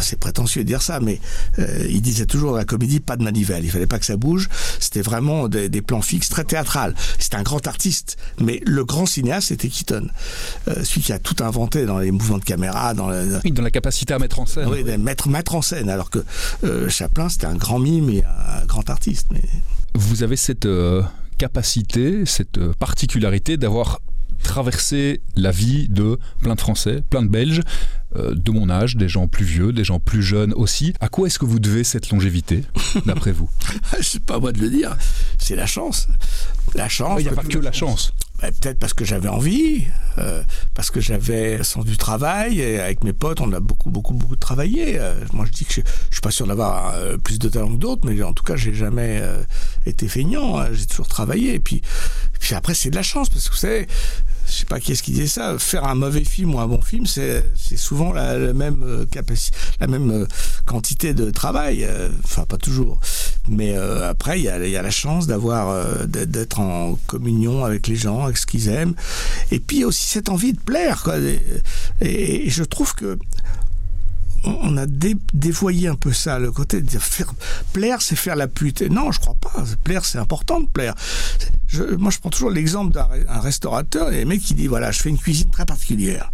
C'est 0.00 0.18
prétentieux 0.18 0.62
de 0.62 0.68
dire 0.68 0.82
ça, 0.82 1.00
mais 1.00 1.20
euh, 1.58 1.86
il 1.88 2.02
disait 2.02 2.26
toujours 2.26 2.52
dans 2.52 2.56
la 2.56 2.64
comédie, 2.64 3.00
pas 3.00 3.16
de 3.16 3.22
manivelle. 3.22 3.64
Il 3.64 3.70
fallait 3.70 3.86
pas 3.86 3.98
que 3.98 4.06
ça 4.06 4.16
bouge. 4.16 4.48
C'était 4.80 5.02
vraiment 5.02 5.48
des, 5.48 5.68
des, 5.68 5.82
plans 5.82 6.02
fixes, 6.02 6.28
très 6.28 6.44
théâtral. 6.44 6.94
C'était 7.18 7.36
un 7.36 7.42
grand 7.42 7.66
artiste. 7.66 8.16
Mais 8.40 8.60
le 8.64 8.84
grand 8.84 9.06
cinéaste, 9.06 9.48
c'était 9.48 9.68
Keaton. 9.68 10.08
Euh, 10.68 10.84
celui 10.84 11.02
qui 11.02 11.12
a 11.12 11.18
tout 11.18 11.36
inventé 11.42 11.86
dans 11.86 11.98
les 11.98 12.10
mouvements 12.10 12.38
de 12.38 12.44
caméra, 12.44 12.94
dans, 12.94 13.08
le, 13.08 13.40
oui, 13.44 13.52
dans 13.52 13.62
la 13.62 13.70
capacité 13.70 14.14
à 14.14 14.18
mettre 14.18 14.40
en 14.40 14.46
scène. 14.46 14.68
Oui, 14.68 14.84
mettre, 14.98 15.28
mettre 15.28 15.54
en 15.54 15.62
scène. 15.62 15.88
Alors 15.90 16.10
que 16.10 16.24
euh, 16.64 16.88
Chaplin, 16.88 17.28
c'était 17.28 17.46
un 17.46 17.56
grand 17.56 17.78
mime 17.78 18.10
et 18.10 18.24
un 18.24 18.66
grand 18.66 18.88
artiste. 18.90 19.28
Mais... 19.30 19.42
Vous 19.94 20.22
avez 20.22 20.36
cette 20.36 20.68
capacité, 21.38 22.26
cette 22.26 22.58
particularité 22.74 23.56
d'avoir 23.56 24.00
traversé 24.42 25.20
la 25.36 25.50
vie 25.50 25.88
de 25.88 26.18
plein 26.40 26.54
de 26.54 26.60
Français, 26.60 27.02
plein 27.10 27.22
de 27.22 27.28
Belges, 27.28 27.62
euh, 28.16 28.34
de 28.34 28.50
mon 28.50 28.70
âge, 28.70 28.96
des 28.96 29.08
gens 29.08 29.28
plus 29.28 29.44
vieux, 29.44 29.72
des 29.72 29.84
gens 29.84 30.00
plus 30.00 30.22
jeunes 30.22 30.54
aussi. 30.54 30.94
À 31.00 31.08
quoi 31.08 31.26
est-ce 31.26 31.38
que 31.38 31.44
vous 31.44 31.60
devez 31.60 31.84
cette 31.84 32.10
longévité, 32.10 32.64
d'après 33.06 33.32
vous? 33.32 33.50
C'est 34.00 34.24
pas 34.24 34.38
moi 34.38 34.52
de 34.52 34.60
le 34.60 34.70
dire, 34.70 34.96
c'est 35.38 35.56
la 35.56 35.66
chance. 35.66 36.08
La 36.74 36.88
chance. 36.88 37.20
Il 37.20 37.24
n'y 37.24 37.28
a 37.28 37.32
pas 37.32 37.42
que 37.42 37.58
la 37.58 37.72
chance. 37.72 38.12
Bah, 38.40 38.48
Peut-être 38.52 38.78
parce 38.78 38.94
que 38.94 39.04
j'avais 39.04 39.28
envie, 39.28 39.86
euh, 40.18 40.42
parce 40.74 40.90
que 40.90 41.00
j'avais 41.00 41.62
sens 41.64 41.84
du 41.84 41.96
travail. 41.96 42.60
Et 42.60 42.80
avec 42.80 43.02
mes 43.04 43.12
potes, 43.12 43.40
on 43.40 43.52
a 43.52 43.60
beaucoup, 43.60 43.90
beaucoup, 43.90 44.14
beaucoup 44.14 44.36
travaillé. 44.36 44.98
Euh, 44.98 45.14
moi, 45.32 45.44
je 45.46 45.52
dis 45.52 45.64
que 45.64 45.74
je, 45.74 45.80
je 45.80 46.14
suis 46.14 46.20
pas 46.20 46.30
sûr 46.30 46.46
d'avoir 46.46 46.94
euh, 46.94 47.16
plus 47.16 47.38
de 47.38 47.48
talent 47.48 47.72
que 47.72 47.78
d'autres, 47.78 48.06
mais 48.06 48.22
en 48.22 48.32
tout 48.32 48.44
cas, 48.44 48.56
j'ai 48.56 48.74
jamais 48.74 49.18
euh, 49.20 49.42
été 49.86 50.08
feignant. 50.08 50.58
Hein, 50.58 50.68
j'ai 50.72 50.86
toujours 50.86 51.08
travaillé. 51.08 51.54
Et 51.54 51.60
puis, 51.60 51.82
puis 52.38 52.54
après, 52.54 52.74
c'est 52.74 52.90
de 52.90 52.96
la 52.96 53.02
chance, 53.02 53.28
parce 53.28 53.48
que 53.48 53.54
vous 53.54 53.60
savez, 53.60 53.88
je 54.48 54.52
sais 54.52 54.64
pas 54.64 54.80
qui 54.80 54.92
est-ce 54.92 55.02
qui 55.02 55.12
disait 55.12 55.26
ça, 55.26 55.58
faire 55.58 55.84
un 55.84 55.94
mauvais 55.94 56.24
film 56.24 56.54
ou 56.54 56.60
un 56.60 56.66
bon 56.66 56.80
film, 56.80 57.06
c'est 57.06 57.44
souvent 57.76 58.12
la, 58.12 58.52
même 58.52 59.06
capacité, 59.10 59.56
la 59.80 59.86
même 59.86 60.26
quantité 60.64 61.14
de 61.14 61.30
travail. 61.30 61.86
Enfin, 62.24 62.44
pas 62.44 62.56
toujours. 62.56 62.98
Mais 63.48 63.76
euh, 63.76 64.08
après, 64.08 64.40
il 64.40 64.42
y, 64.42 64.70
y 64.70 64.76
a, 64.76 64.82
la 64.82 64.90
chance 64.90 65.26
d'avoir, 65.26 65.70
euh, 65.70 66.06
d'être 66.06 66.60
en 66.60 66.98
communion 67.06 67.64
avec 67.64 67.86
les 67.86 67.96
gens, 67.96 68.24
avec 68.24 68.36
ce 68.36 68.46
qu'ils 68.46 68.68
aiment. 68.68 68.94
Et 69.50 69.58
puis 69.58 69.84
aussi 69.84 70.06
cette 70.06 70.28
envie 70.28 70.52
de 70.52 70.60
plaire. 70.60 71.08
Et, 72.00 72.48
je 72.50 72.64
trouve 72.64 72.94
que 72.94 73.18
on 74.44 74.76
a 74.76 74.86
dé, 74.86 75.16
dévoyé 75.34 75.88
un 75.88 75.96
peu 75.96 76.12
ça, 76.12 76.38
le 76.38 76.52
côté 76.52 76.80
de 76.80 76.86
dire 76.86 77.02
faire, 77.02 77.32
plaire, 77.72 78.00
c'est 78.00 78.16
faire 78.16 78.36
la 78.36 78.46
pute. 78.46 78.82
Non, 78.82 79.10
je 79.10 79.18
crois 79.18 79.34
pas. 79.34 79.64
Plaire, 79.82 80.04
c'est 80.04 80.18
important 80.18 80.60
de 80.60 80.66
plaire. 80.66 80.94
Je, 81.68 81.82
moi, 81.82 82.10
je 82.10 82.18
prends 82.18 82.30
toujours 82.30 82.50
l'exemple 82.50 82.92
d'un 82.94 83.40
restaurateur 83.40 84.10
et 84.10 84.22
un 84.22 84.24
mec 84.24 84.40
qui 84.40 84.54
dit 84.54 84.66
voilà, 84.66 84.90
je 84.90 85.00
fais 85.00 85.10
une 85.10 85.18
cuisine 85.18 85.50
très 85.50 85.66
particulière. 85.66 86.30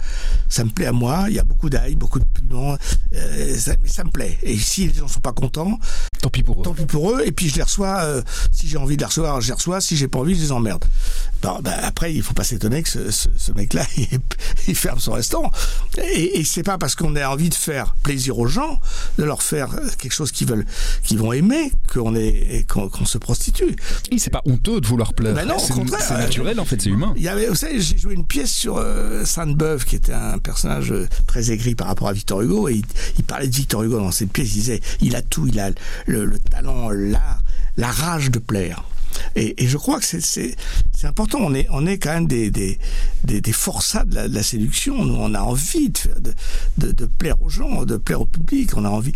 Ça 0.49 0.65
me 0.65 0.71
plaît 0.71 0.87
à 0.87 0.93
moi. 0.93 1.25
Il 1.29 1.35
y 1.35 1.41
a 1.41 1.45
beaucoup 1.45 1.69
d'ail, 1.69 1.97
beaucoup 1.97 2.21
de 2.21 2.25
piment, 2.25 2.77
euh, 3.15 3.57
ça, 3.57 3.73
mais 3.83 3.89
ça 3.89 4.05
me 4.05 4.11
plaît. 4.11 4.39
Et 4.43 4.57
si 4.57 4.87
les 4.87 4.95
gens 4.95 5.09
sont 5.09 5.21
pas 5.21 5.33
contents, 5.33 5.79
tant 6.25 6.31
pis 6.31 6.43
pour 6.43 6.61
eux. 6.61 6.65
Tant 6.65 6.73
pis 6.73 6.87
pour 6.87 7.11
eux. 7.11 7.23
Et 7.25 7.33
puis 7.33 7.49
je 7.49 7.57
les 7.57 7.63
reçois. 7.63 8.01
Euh, 8.03 8.23
si 8.51 8.67
j'ai 8.67 8.79
envie 8.79 8.97
de 8.97 9.03
les 9.03 9.07
recevoir, 9.07 9.41
je 9.41 9.49
les 9.49 9.53
reçois. 9.53 9.81
Si 9.81 9.97
j'ai 9.97 10.09
pas 10.09 10.19
envie, 10.19 10.35
je 10.35 10.41
les 10.41 10.53
emmerde. 10.53 10.85
Bon, 11.43 11.61
ben, 11.63 11.75
après, 11.83 12.15
il 12.15 12.23
faut 12.23 12.33
pas 12.33 12.45
s'étonner 12.45 12.83
que 12.83 12.89
ce, 12.89 13.11
ce, 13.11 13.29
ce 13.37 13.53
mec-là, 13.53 13.85
il, 13.99 14.09
il, 14.67 14.75
ferme 14.75 14.99
son 14.99 15.13
restaurant. 15.13 15.53
Et, 15.99 16.41
et 16.41 16.45
c'est 16.45 16.63
pas 16.63 16.79
parce 16.79 16.95
qu'on 16.95 17.15
a 17.17 17.29
envie 17.29 17.51
de 17.51 17.55
faire 17.55 17.95
plaisir 18.03 18.39
aux 18.39 18.47
gens, 18.47 18.81
de 19.19 19.25
leur 19.25 19.43
faire 19.43 19.77
quelque 19.99 20.15
chose 20.15 20.33
qu'ils 20.33 20.49
veulent, 20.49 20.65
qu'ils 21.03 21.19
vont 21.19 21.35
aimer, 21.35 21.71
qu'on 21.93 22.15
est, 22.15 22.67
qu'on 22.67 22.89
qu 22.89 23.05
se 23.05 23.19
prostitue. 23.19 23.77
C'est 24.17 24.31
pas 24.31 24.41
honteux 24.47 24.81
de 24.81 24.87
vouloir 24.87 25.13
plaire. 25.13 25.35
Ben 25.35 25.47
non, 25.47 25.59
c'est 25.59 25.77
naturel 26.15 26.59
en 26.59 26.65
fait, 26.65 26.81
c'est 26.81 26.89
humain. 26.89 27.13
Il 27.17 27.23
y 27.23 27.29
avait, 27.29 27.49
vous 27.49 27.55
savez, 27.55 27.79
j'ai 27.81 27.99
joué 27.99 28.15
une 28.15 28.25
pièce 28.27 28.51
sur 28.51 28.79
euh, 28.79 29.27
Sainte-Beuve, 29.27 29.85
qui 29.85 29.97
était 29.97 30.15
un 30.15 30.39
personnage 30.39 30.95
très 31.27 31.51
aigri 31.51 31.75
par 31.75 31.89
rapport 31.89 32.09
à 32.09 32.15
Victor 32.15 32.41
Hugo, 32.41 32.69
et 32.71 32.77
il, 32.77 32.85
il, 33.19 33.25
parlait 33.25 33.49
de 33.49 33.55
Victor 33.55 33.83
Hugo 33.83 33.99
dans 33.99 34.13
cette 34.13 34.33
pièce. 34.33 34.49
Il 34.49 34.61
disait, 34.61 34.81
il 35.03 35.15
a 35.15 35.21
tout, 35.21 35.47
il 35.47 35.61
a 35.61 35.71
le, 36.07 36.14
le 36.19 36.39
talent, 36.39 36.91
l'art, 36.91 37.43
la 37.77 37.91
rage 37.91 38.31
de 38.31 38.39
plaire. 38.39 38.85
Et, 39.37 39.55
je 39.67 39.77
crois 39.77 40.01
que 40.01 40.07
c'est 40.07 40.57
important. 41.05 41.39
On 41.41 41.55
est, 41.87 41.99
quand 41.99 42.13
même 42.13 42.27
des, 42.27 42.79
forçats 43.53 44.05
de 44.05 44.33
la, 44.33 44.43
séduction. 44.43 45.05
Nous, 45.05 45.15
on 45.15 45.35
a 45.35 45.41
envie 45.41 45.91
de, 45.91 46.35
de, 46.79 46.93
de, 46.93 47.07
plaire 47.07 47.41
aux 47.43 47.49
gens, 47.49 47.85
de 47.85 47.97
plaire 47.97 48.21
au 48.21 48.27
public. 48.27 48.77
On 48.77 48.85
a 48.85 48.89
envie. 48.89 49.13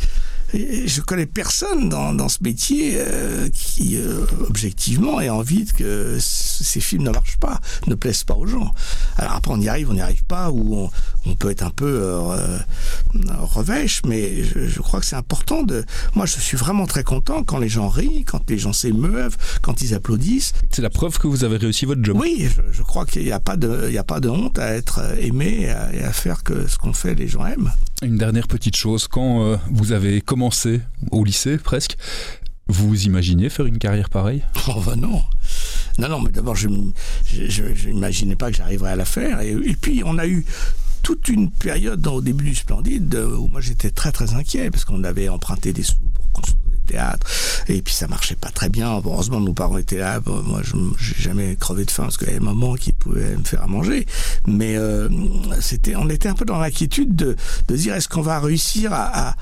Je 0.55 1.01
connais 1.03 1.27
personne 1.27 1.89
dans, 1.89 2.15
dans 2.15 2.29
ce 2.29 2.39
métier 2.43 2.95
euh, 2.97 3.49
qui, 3.51 3.97
euh, 3.97 4.25
objectivement, 4.49 5.21
ait 5.21 5.29
envie 5.29 5.67
que 5.67 6.19
ces 6.21 6.81
films 6.81 7.03
ne 7.03 7.11
marchent 7.11 7.37
pas, 7.37 7.61
ne 7.87 7.95
plaisent 7.95 8.25
pas 8.25 8.35
aux 8.35 8.47
gens. 8.47 8.73
Alors 9.17 9.33
après, 9.33 9.53
on 9.53 9.61
y 9.61 9.69
arrive, 9.69 9.91
on 9.91 9.95
n'y 9.95 10.01
arrive 10.01 10.25
pas, 10.25 10.51
ou 10.51 10.75
on, 10.75 10.91
on, 11.27 11.35
peut 11.35 11.51
être 11.51 11.63
un 11.63 11.71
peu 11.71 11.87
euh, 11.87 12.59
revêche, 13.41 14.03
mais 14.07 14.43
je, 14.43 14.67
je 14.67 14.81
crois 14.81 15.01
que 15.01 15.07
c'est 15.07 15.17
important 15.17 15.63
de. 15.63 15.85
Moi, 16.15 16.25
je 16.25 16.41
suis 16.41 16.57
vraiment 16.57 16.87
très 16.87 17.05
content 17.05 17.43
quand 17.43 17.59
les 17.59 17.69
gens 17.69 17.89
rient, 17.89 18.25
quand 18.25 18.49
les 18.49 18.59
gens 18.59 18.73
s'émeuvent, 18.73 19.37
quand 19.61 19.83
ils 19.83 19.95
applaudissent. 19.95 20.55
C'est 20.71 20.83
la 20.83 20.91
preuve 20.91 21.19
que 21.19 21.27
vous 21.27 21.45
avez 21.45 21.59
réussi 21.59 21.85
votre 21.85 22.03
job. 22.03 22.17
Oui, 22.19 22.49
je, 22.49 22.63
je 22.73 22.83
crois 22.83 23.05
qu'il 23.05 23.25
n'y 23.25 23.33
a 23.33 23.41
pas 23.41 23.57
de, 23.57 23.89
il 23.91 23.99
a 23.99 24.05
pas 24.05 24.21
de 24.21 24.31
honte 24.31 24.59
à 24.59 24.75
être 24.75 25.01
aimé 25.21 25.59
et 25.61 25.71
à, 25.71 25.95
et 25.95 26.03
à 26.03 26.13
faire 26.13 26.43
que 26.43 26.67
ce 26.67 26.79
qu'on 26.79 26.95
fait, 26.95 27.15
les 27.15 27.29
gens 27.29 27.45
aiment. 27.45 27.71
Une 28.01 28.17
dernière 28.17 28.47
petite 28.47 28.77
chose, 28.77 29.09
quand 29.09 29.43
euh, 29.43 29.57
vous 29.71 29.93
avez 29.93 30.21
commencé 30.21 30.38
au 31.11 31.25
lycée 31.25 31.59
presque, 31.59 31.97
vous 32.69 33.05
imaginez 33.05 33.49
faire 33.49 33.67
une 33.67 33.79
carrière 33.79 34.11
pareille? 34.11 34.43
Oh 34.69 34.81
ben 34.85 34.97
non 34.97 35.23
Non, 35.99 36.09
non, 36.09 36.21
mais 36.21 36.31
d'abord, 36.31 36.55
je 36.55 36.69
n'imaginais 36.69 38.37
pas 38.37 38.51
que 38.51 38.57
j'arriverais 38.57 38.93
à 38.93 38.97
la 38.97 39.07
faire. 39.07 39.41
Et, 39.41 39.57
puis, 39.81 40.03
on 40.05 40.19
a 40.19 40.27
eu 40.27 40.45
toute 41.03 41.29
une 41.29 41.51
période 41.51 42.07
au 42.07 42.21
début 42.21 42.45
du 42.45 42.55
Splendide 42.55 43.15
où 43.15 43.47
moi 43.47 43.61
j'étais 43.61 43.91
très 43.91 44.13
très 44.13 44.35
inquiet 44.35 44.69
parce 44.69 44.85
qu'on 44.85 45.05
avait 45.05 45.29
emprunté 45.29 45.73
des 45.73 45.85
sous 45.85 45.95
pour 46.13 46.31
construire 46.33 46.59
des 46.73 46.93
théâtres 46.93 47.27
et 47.69 47.81
puis 47.81 47.95
ça 47.95 48.09
marchait 48.09 48.35
pas 48.35 48.51
très 48.51 48.69
bien. 48.69 49.01
Heureusement, 49.03 49.41
nos 49.41 49.55
parents 49.55 49.79
étaient 49.79 49.99
là. 49.99 50.21
Moi, 50.27 50.61
je 50.65 50.77
n'ai 50.77 50.93
jamais 50.99 51.57
crevé 51.57 51.85
de 51.85 51.91
faim 51.91 52.03
parce 52.03 52.19
qu'il 52.19 52.27
y 52.27 52.31
avait 52.31 52.41
maman 52.41 52.75
qui 52.75 52.93
pouvait 52.93 53.37
me 53.37 53.45
faire 53.45 53.63
à 53.63 53.69
manger. 53.69 54.07
Mais 54.47 54.77
euh, 54.77 55.09
c'était, 55.61 55.97
on 55.97 56.11
était 56.11 56.29
un 56.29 56.35
peu 56.35 56.45
dans 56.45 56.59
l'inquiétude 56.59 57.15
de, 57.15 57.37
dire 57.71 57.95
est-ce 57.95 58.09
qu'on 58.09 58.21
va 58.21 58.41
réussir 58.41 58.93
à 58.93 59.37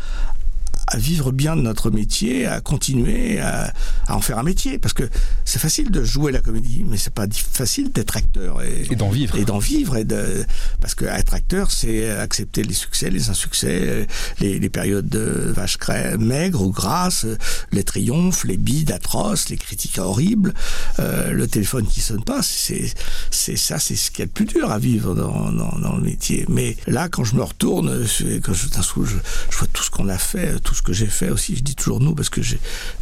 à 0.87 0.99
vivre 0.99 1.33
bien 1.33 1.57
de 1.57 1.62
notre 1.62 1.90
métier, 1.90 2.46
à 2.46 2.61
continuer 2.61 3.40
à, 3.40 3.72
à 4.07 4.16
en 4.16 4.20
faire 4.20 4.38
un 4.38 4.42
métier. 4.42 4.79
Parce 4.79 4.94
que 4.94 5.09
c'est 5.44 5.59
facile 5.59 5.90
de 5.90 6.05
jouer 6.05 6.33
la 6.33 6.40
comédie, 6.40 6.85
mais 6.88 6.96
c'est 6.96 7.12
pas 7.12 7.27
facile 7.31 7.90
d'être 7.92 8.16
acteur 8.16 8.62
et, 8.62 8.87
et 8.90 8.96
d'en 8.96 9.11
vivre. 9.11 9.37
Et 9.37 9.44
d'en 9.44 9.59
vivre 9.59 9.96
et 9.96 10.05
de 10.05 10.44
parce 10.81 10.94
que 10.94 11.05
être 11.05 11.35
acteur, 11.35 11.70
c'est 11.70 12.11
accepter 12.11 12.62
les 12.62 12.75
succès, 12.75 13.11
les 13.11 13.31
insuccès, 13.31 14.07
les, 14.40 14.59
les 14.59 14.68
périodes 14.68 15.09
de 15.09 15.53
vache 15.55 15.79
maigre 16.18 16.62
ou 16.62 16.70
grasse, 16.70 17.27
les 17.72 17.85
triomphes, 17.85 18.44
les 18.44 18.57
bides 18.57 18.92
atroces, 18.92 19.49
les 19.49 19.57
critiques 19.57 19.99
horribles, 19.99 20.55
euh, 20.99 21.33
le 21.33 21.46
téléphone 21.46 21.87
qui 21.87 22.01
sonne 22.01 22.25
pas. 22.25 22.42
C'est 22.42 22.92
c'est 23.31 23.57
ça, 23.57 23.79
c'est 23.79 23.96
ce 23.96 24.11
qui 24.11 24.22
est 24.22 24.27
le 24.27 24.31
plus 24.31 24.46
dur 24.46 24.70
à 24.70 24.79
vivre 24.79 25.14
dans, 25.14 25.51
dans, 25.53 25.79
dans 25.79 25.96
le 25.96 26.03
métier. 26.03 26.44
Mais 26.49 26.77
là, 26.87 27.09
quand 27.09 27.25
je 27.25 27.35
me 27.35 27.42
retourne, 27.42 28.05
quand 28.42 28.53
je, 28.55 28.66
je, 28.66 29.16
je 29.51 29.57
vois 29.57 29.68
tout 29.72 29.83
ce 29.83 29.90
qu'on 29.90 30.09
a 30.09 30.18
fait, 30.18 30.59
tout 30.61 30.75
ce 30.76 30.82
que 30.82 30.92
j'ai 30.92 31.06
fait 31.06 31.30
aussi, 31.30 31.56
je 31.56 31.62
dis 31.62 31.74
toujours 31.74 32.00
nous 32.00 32.14
parce 32.14 32.30
que 32.30 32.40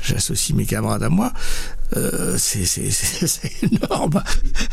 j'associe 0.02 0.56
mes 0.56 0.66
camarades 0.66 1.02
à 1.02 1.08
moi, 1.08 1.32
euh, 1.96 2.36
c'est 2.38 2.64
énorme. 3.62 4.22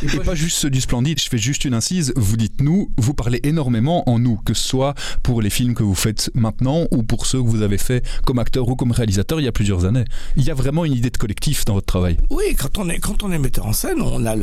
Et 0.01 0.07
pas 0.19 0.35
juste 0.35 0.57
ceux 0.57 0.69
du 0.69 0.81
Splendide, 0.81 1.19
je 1.19 1.29
fais 1.29 1.37
juste 1.37 1.65
une 1.65 1.73
incise, 1.73 2.13
vous 2.15 2.37
dites 2.37 2.61
nous, 2.61 2.91
vous 2.97 3.13
parlez 3.13 3.39
énormément 3.43 4.09
en 4.09 4.19
nous, 4.19 4.37
que 4.37 4.53
ce 4.53 4.67
soit 4.67 4.95
pour 5.23 5.41
les 5.41 5.49
films 5.49 5.73
que 5.73 5.83
vous 5.83 5.95
faites 5.95 6.31
maintenant 6.33 6.87
ou 6.91 7.03
pour 7.03 7.25
ceux 7.25 7.41
que 7.41 7.47
vous 7.47 7.61
avez 7.61 7.77
fait 7.77 8.05
comme 8.25 8.39
acteur 8.39 8.67
ou 8.67 8.75
comme 8.75 8.91
réalisateur 8.91 9.39
il 9.39 9.43
y 9.43 9.47
a 9.47 9.51
plusieurs 9.51 9.85
années. 9.85 10.05
Il 10.37 10.43
y 10.43 10.51
a 10.51 10.53
vraiment 10.53 10.85
une 10.85 10.93
idée 10.93 11.09
de 11.09 11.17
collectif 11.17 11.65
dans 11.65 11.73
votre 11.73 11.87
travail. 11.87 12.17
Oui, 12.29 12.55
quand 12.57 12.77
on 12.77 12.89
est, 12.89 12.99
quand 12.99 13.23
on 13.23 13.31
est 13.31 13.39
metteur 13.39 13.65
en 13.65 13.73
scène, 13.73 14.01
on 14.01 14.25
a 14.25 14.35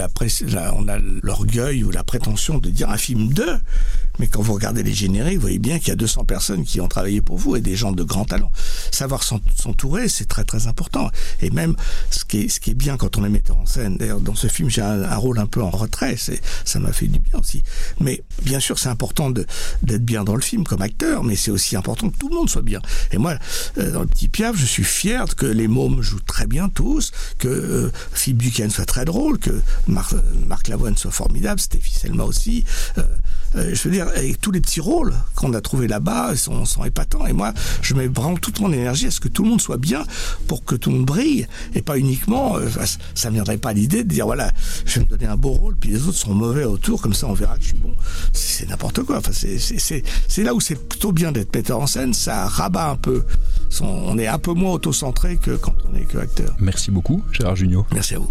l'orgueil 1.23 1.85
ou 1.85 1.91
la 1.91 2.05
prétention 2.05 2.59
de 2.59 2.71
dire 2.71 2.91
un 2.91 2.97
film 2.97 3.33
de, 3.33 3.47
mais 4.19 4.27
quand 4.27 4.43
vous 4.43 4.53
regardez 4.53 4.83
les 4.83 4.93
génériques, 4.93 5.37
vous 5.37 5.43
voyez 5.43 5.59
bien 5.59 5.79
qu'il 5.79 5.89
y 5.89 5.93
a 5.93 5.97
200 5.97 6.25
personnes 6.25 6.65
qui 6.65 6.81
ont 6.81 6.89
travaillé 6.89 7.21
pour 7.21 7.37
vous 7.37 7.57
et 7.57 7.61
des 7.61 7.77
gens 7.77 7.93
de 7.93 8.03
grand 8.03 8.25
talent. 8.25 8.48
Savoir 8.91 9.23
s'entourer, 9.23 10.09
c'est 10.09 10.27
très 10.27 10.45
très 10.45 10.67
important. 10.67 11.11
Et 11.41 11.51
même 11.51 11.77
ce 12.11 12.25
qui 12.25 12.43
est, 12.43 12.49
ce 12.49 12.61
qui 12.61 12.71
est 12.71 12.75
bien 12.75 12.97
quand 12.97 13.17
on 13.19 13.25
est 13.25 13.29
metteur 13.29 13.59
en 13.59 13.67
scène, 13.67 13.97
d'ailleurs 13.97 14.21
dans 14.21 14.35
ce 14.35 14.47
film 14.47 14.71
j'ai 14.71 14.83
un, 14.83 15.17
rôle 15.17 15.39
un 15.39 15.47
peu 15.47 15.63
en 15.63 15.71
retrait, 15.71 16.17
ça 16.65 16.79
m'a 16.79 16.93
fait 16.93 17.07
du 17.07 17.19
bien 17.19 17.41
aussi. 17.41 17.63
Mais 18.01 18.23
bien 18.43 18.61
sûr 18.61 18.79
c'est 18.79 18.89
important 18.89 19.31
d'être 19.31 20.05
bien 20.05 20.25
dans 20.25 20.37
le 20.37 20.43
film 20.43 20.65
comme 20.65 20.83
acteur, 20.83 21.25
mais 21.25 21.37
c'est 21.37 21.51
aussi 21.51 21.77
important 21.77 22.11
que 22.11 22.17
tout 22.17 22.29
le 22.29 22.35
monde 22.35 22.51
soit 22.51 22.63
bien. 22.63 22.81
Et 23.13 23.19
moi, 23.19 23.37
euh, 23.79 23.91
dans 23.93 24.01
le 24.01 24.07
petit 24.07 24.29
Piaf, 24.29 24.57
je 24.57 24.67
suis 24.67 24.85
fier 24.85 25.35
que 25.37 25.47
les 25.47 25.69
mômes 25.69 26.03
jouent 26.03 26.21
très 26.21 26.47
bien 26.47 26.69
tous, 26.69 27.13
que 27.39 27.49
euh, 27.49 27.93
Philippe 28.13 28.43
Duquesne 28.43 28.71
soit 28.71 28.85
très 28.87 29.05
drôle, 29.05 29.39
que 29.39 29.61
Marc 29.87 30.69
Lavoine 30.69 30.97
soit 30.97 31.11
formidable, 31.11 31.61
Stéphie 31.61 31.95
Selma 31.95 32.25
aussi. 32.25 32.65
Euh, 32.99 33.03
euh, 33.57 33.75
je 33.75 33.83
veux 33.85 33.91
dire, 33.91 34.09
avec 34.09 34.41
tous 34.41 34.51
les 34.51 34.61
petits 34.61 34.81
rôles 34.81 35.15
qu'on 35.35 35.55
a 35.55 35.61
trouvés 35.61 35.89
là-bas, 35.89 36.31
ils 36.33 36.39
sont, 36.39 36.65
sont 36.65 36.85
épatants. 36.85 37.27
Et 37.27 37.33
moi, 37.33 37.53
je 37.83 37.95
mets 37.95 38.09
vraiment 38.09 38.37
toute 38.37 38.61
mon 38.61 38.73
énergie 38.73 39.07
à 39.07 39.11
ce 39.11 39.21
que 39.21 39.29
tout 39.29 39.43
le 39.43 39.51
monde 39.51 39.61
soit 39.61 39.77
bien 39.79 40.05
pour 40.47 40.65
que 40.65 40.75
tout 40.75 40.91
le 40.91 40.97
monde 40.97 41.07
brille 41.07 41.47
et 41.75 41.83
pas 41.83 41.99
uniquement, 41.99 42.57
euh, 42.57 42.69
ça 43.15 43.29
ne 43.29 43.35
viendrait 43.35 43.59
pas 43.59 43.71
à 43.71 43.73
l'idée 43.73 44.05
de 44.05 44.09
dire 44.09 44.27
voilà, 44.27 44.53
je 44.85 44.99
vais 44.99 45.07
me 45.07 45.11
donner 45.11 45.27
un 45.27 45.37
beau 45.37 45.51
rôle, 45.51 45.77
puis 45.77 45.91
les 45.91 46.07
autres 46.07 46.19
sont 46.19 46.35
mauvais 46.35 46.65
autour, 46.65 47.01
comme 47.01 47.15
ça 47.15 47.27
on 47.27 47.35
verra 47.35 47.57
que 47.57 47.63
je 47.63 47.69
suis 47.69 47.77
bon. 47.77 47.93
C'est 48.33 48.69
n'importe 48.69 49.03
quoi. 49.03 49.19
Enfin, 49.19 49.33
c'est 49.33 50.43
là 50.43 50.55
où 50.55 50.61
c'est 50.61 50.89
plutôt 50.89 51.13
bien 51.13 51.33
d'être 51.33 51.55
metteur 51.55 51.81
en 51.81 51.87
scène, 51.87 52.15
ça 52.15 52.47
rabat 52.47 52.91
un 52.91 52.97
peu. 52.97 53.25
Son, 53.71 53.87
on 53.87 54.19
est 54.19 54.27
un 54.27 54.39
peu 54.39 54.53
moins 54.53 54.73
autocentré 54.73 55.37
que 55.37 55.53
quand 55.57 55.75
on 55.91 55.97
est 55.97 56.05
que 56.05 56.19
acteur. 56.19 56.55
Merci 56.59 56.91
beaucoup, 56.91 57.23
Gérard 57.33 57.57
Junior. 57.57 57.87
Merci 57.93 58.15
à 58.15 58.19
vous. 58.19 58.31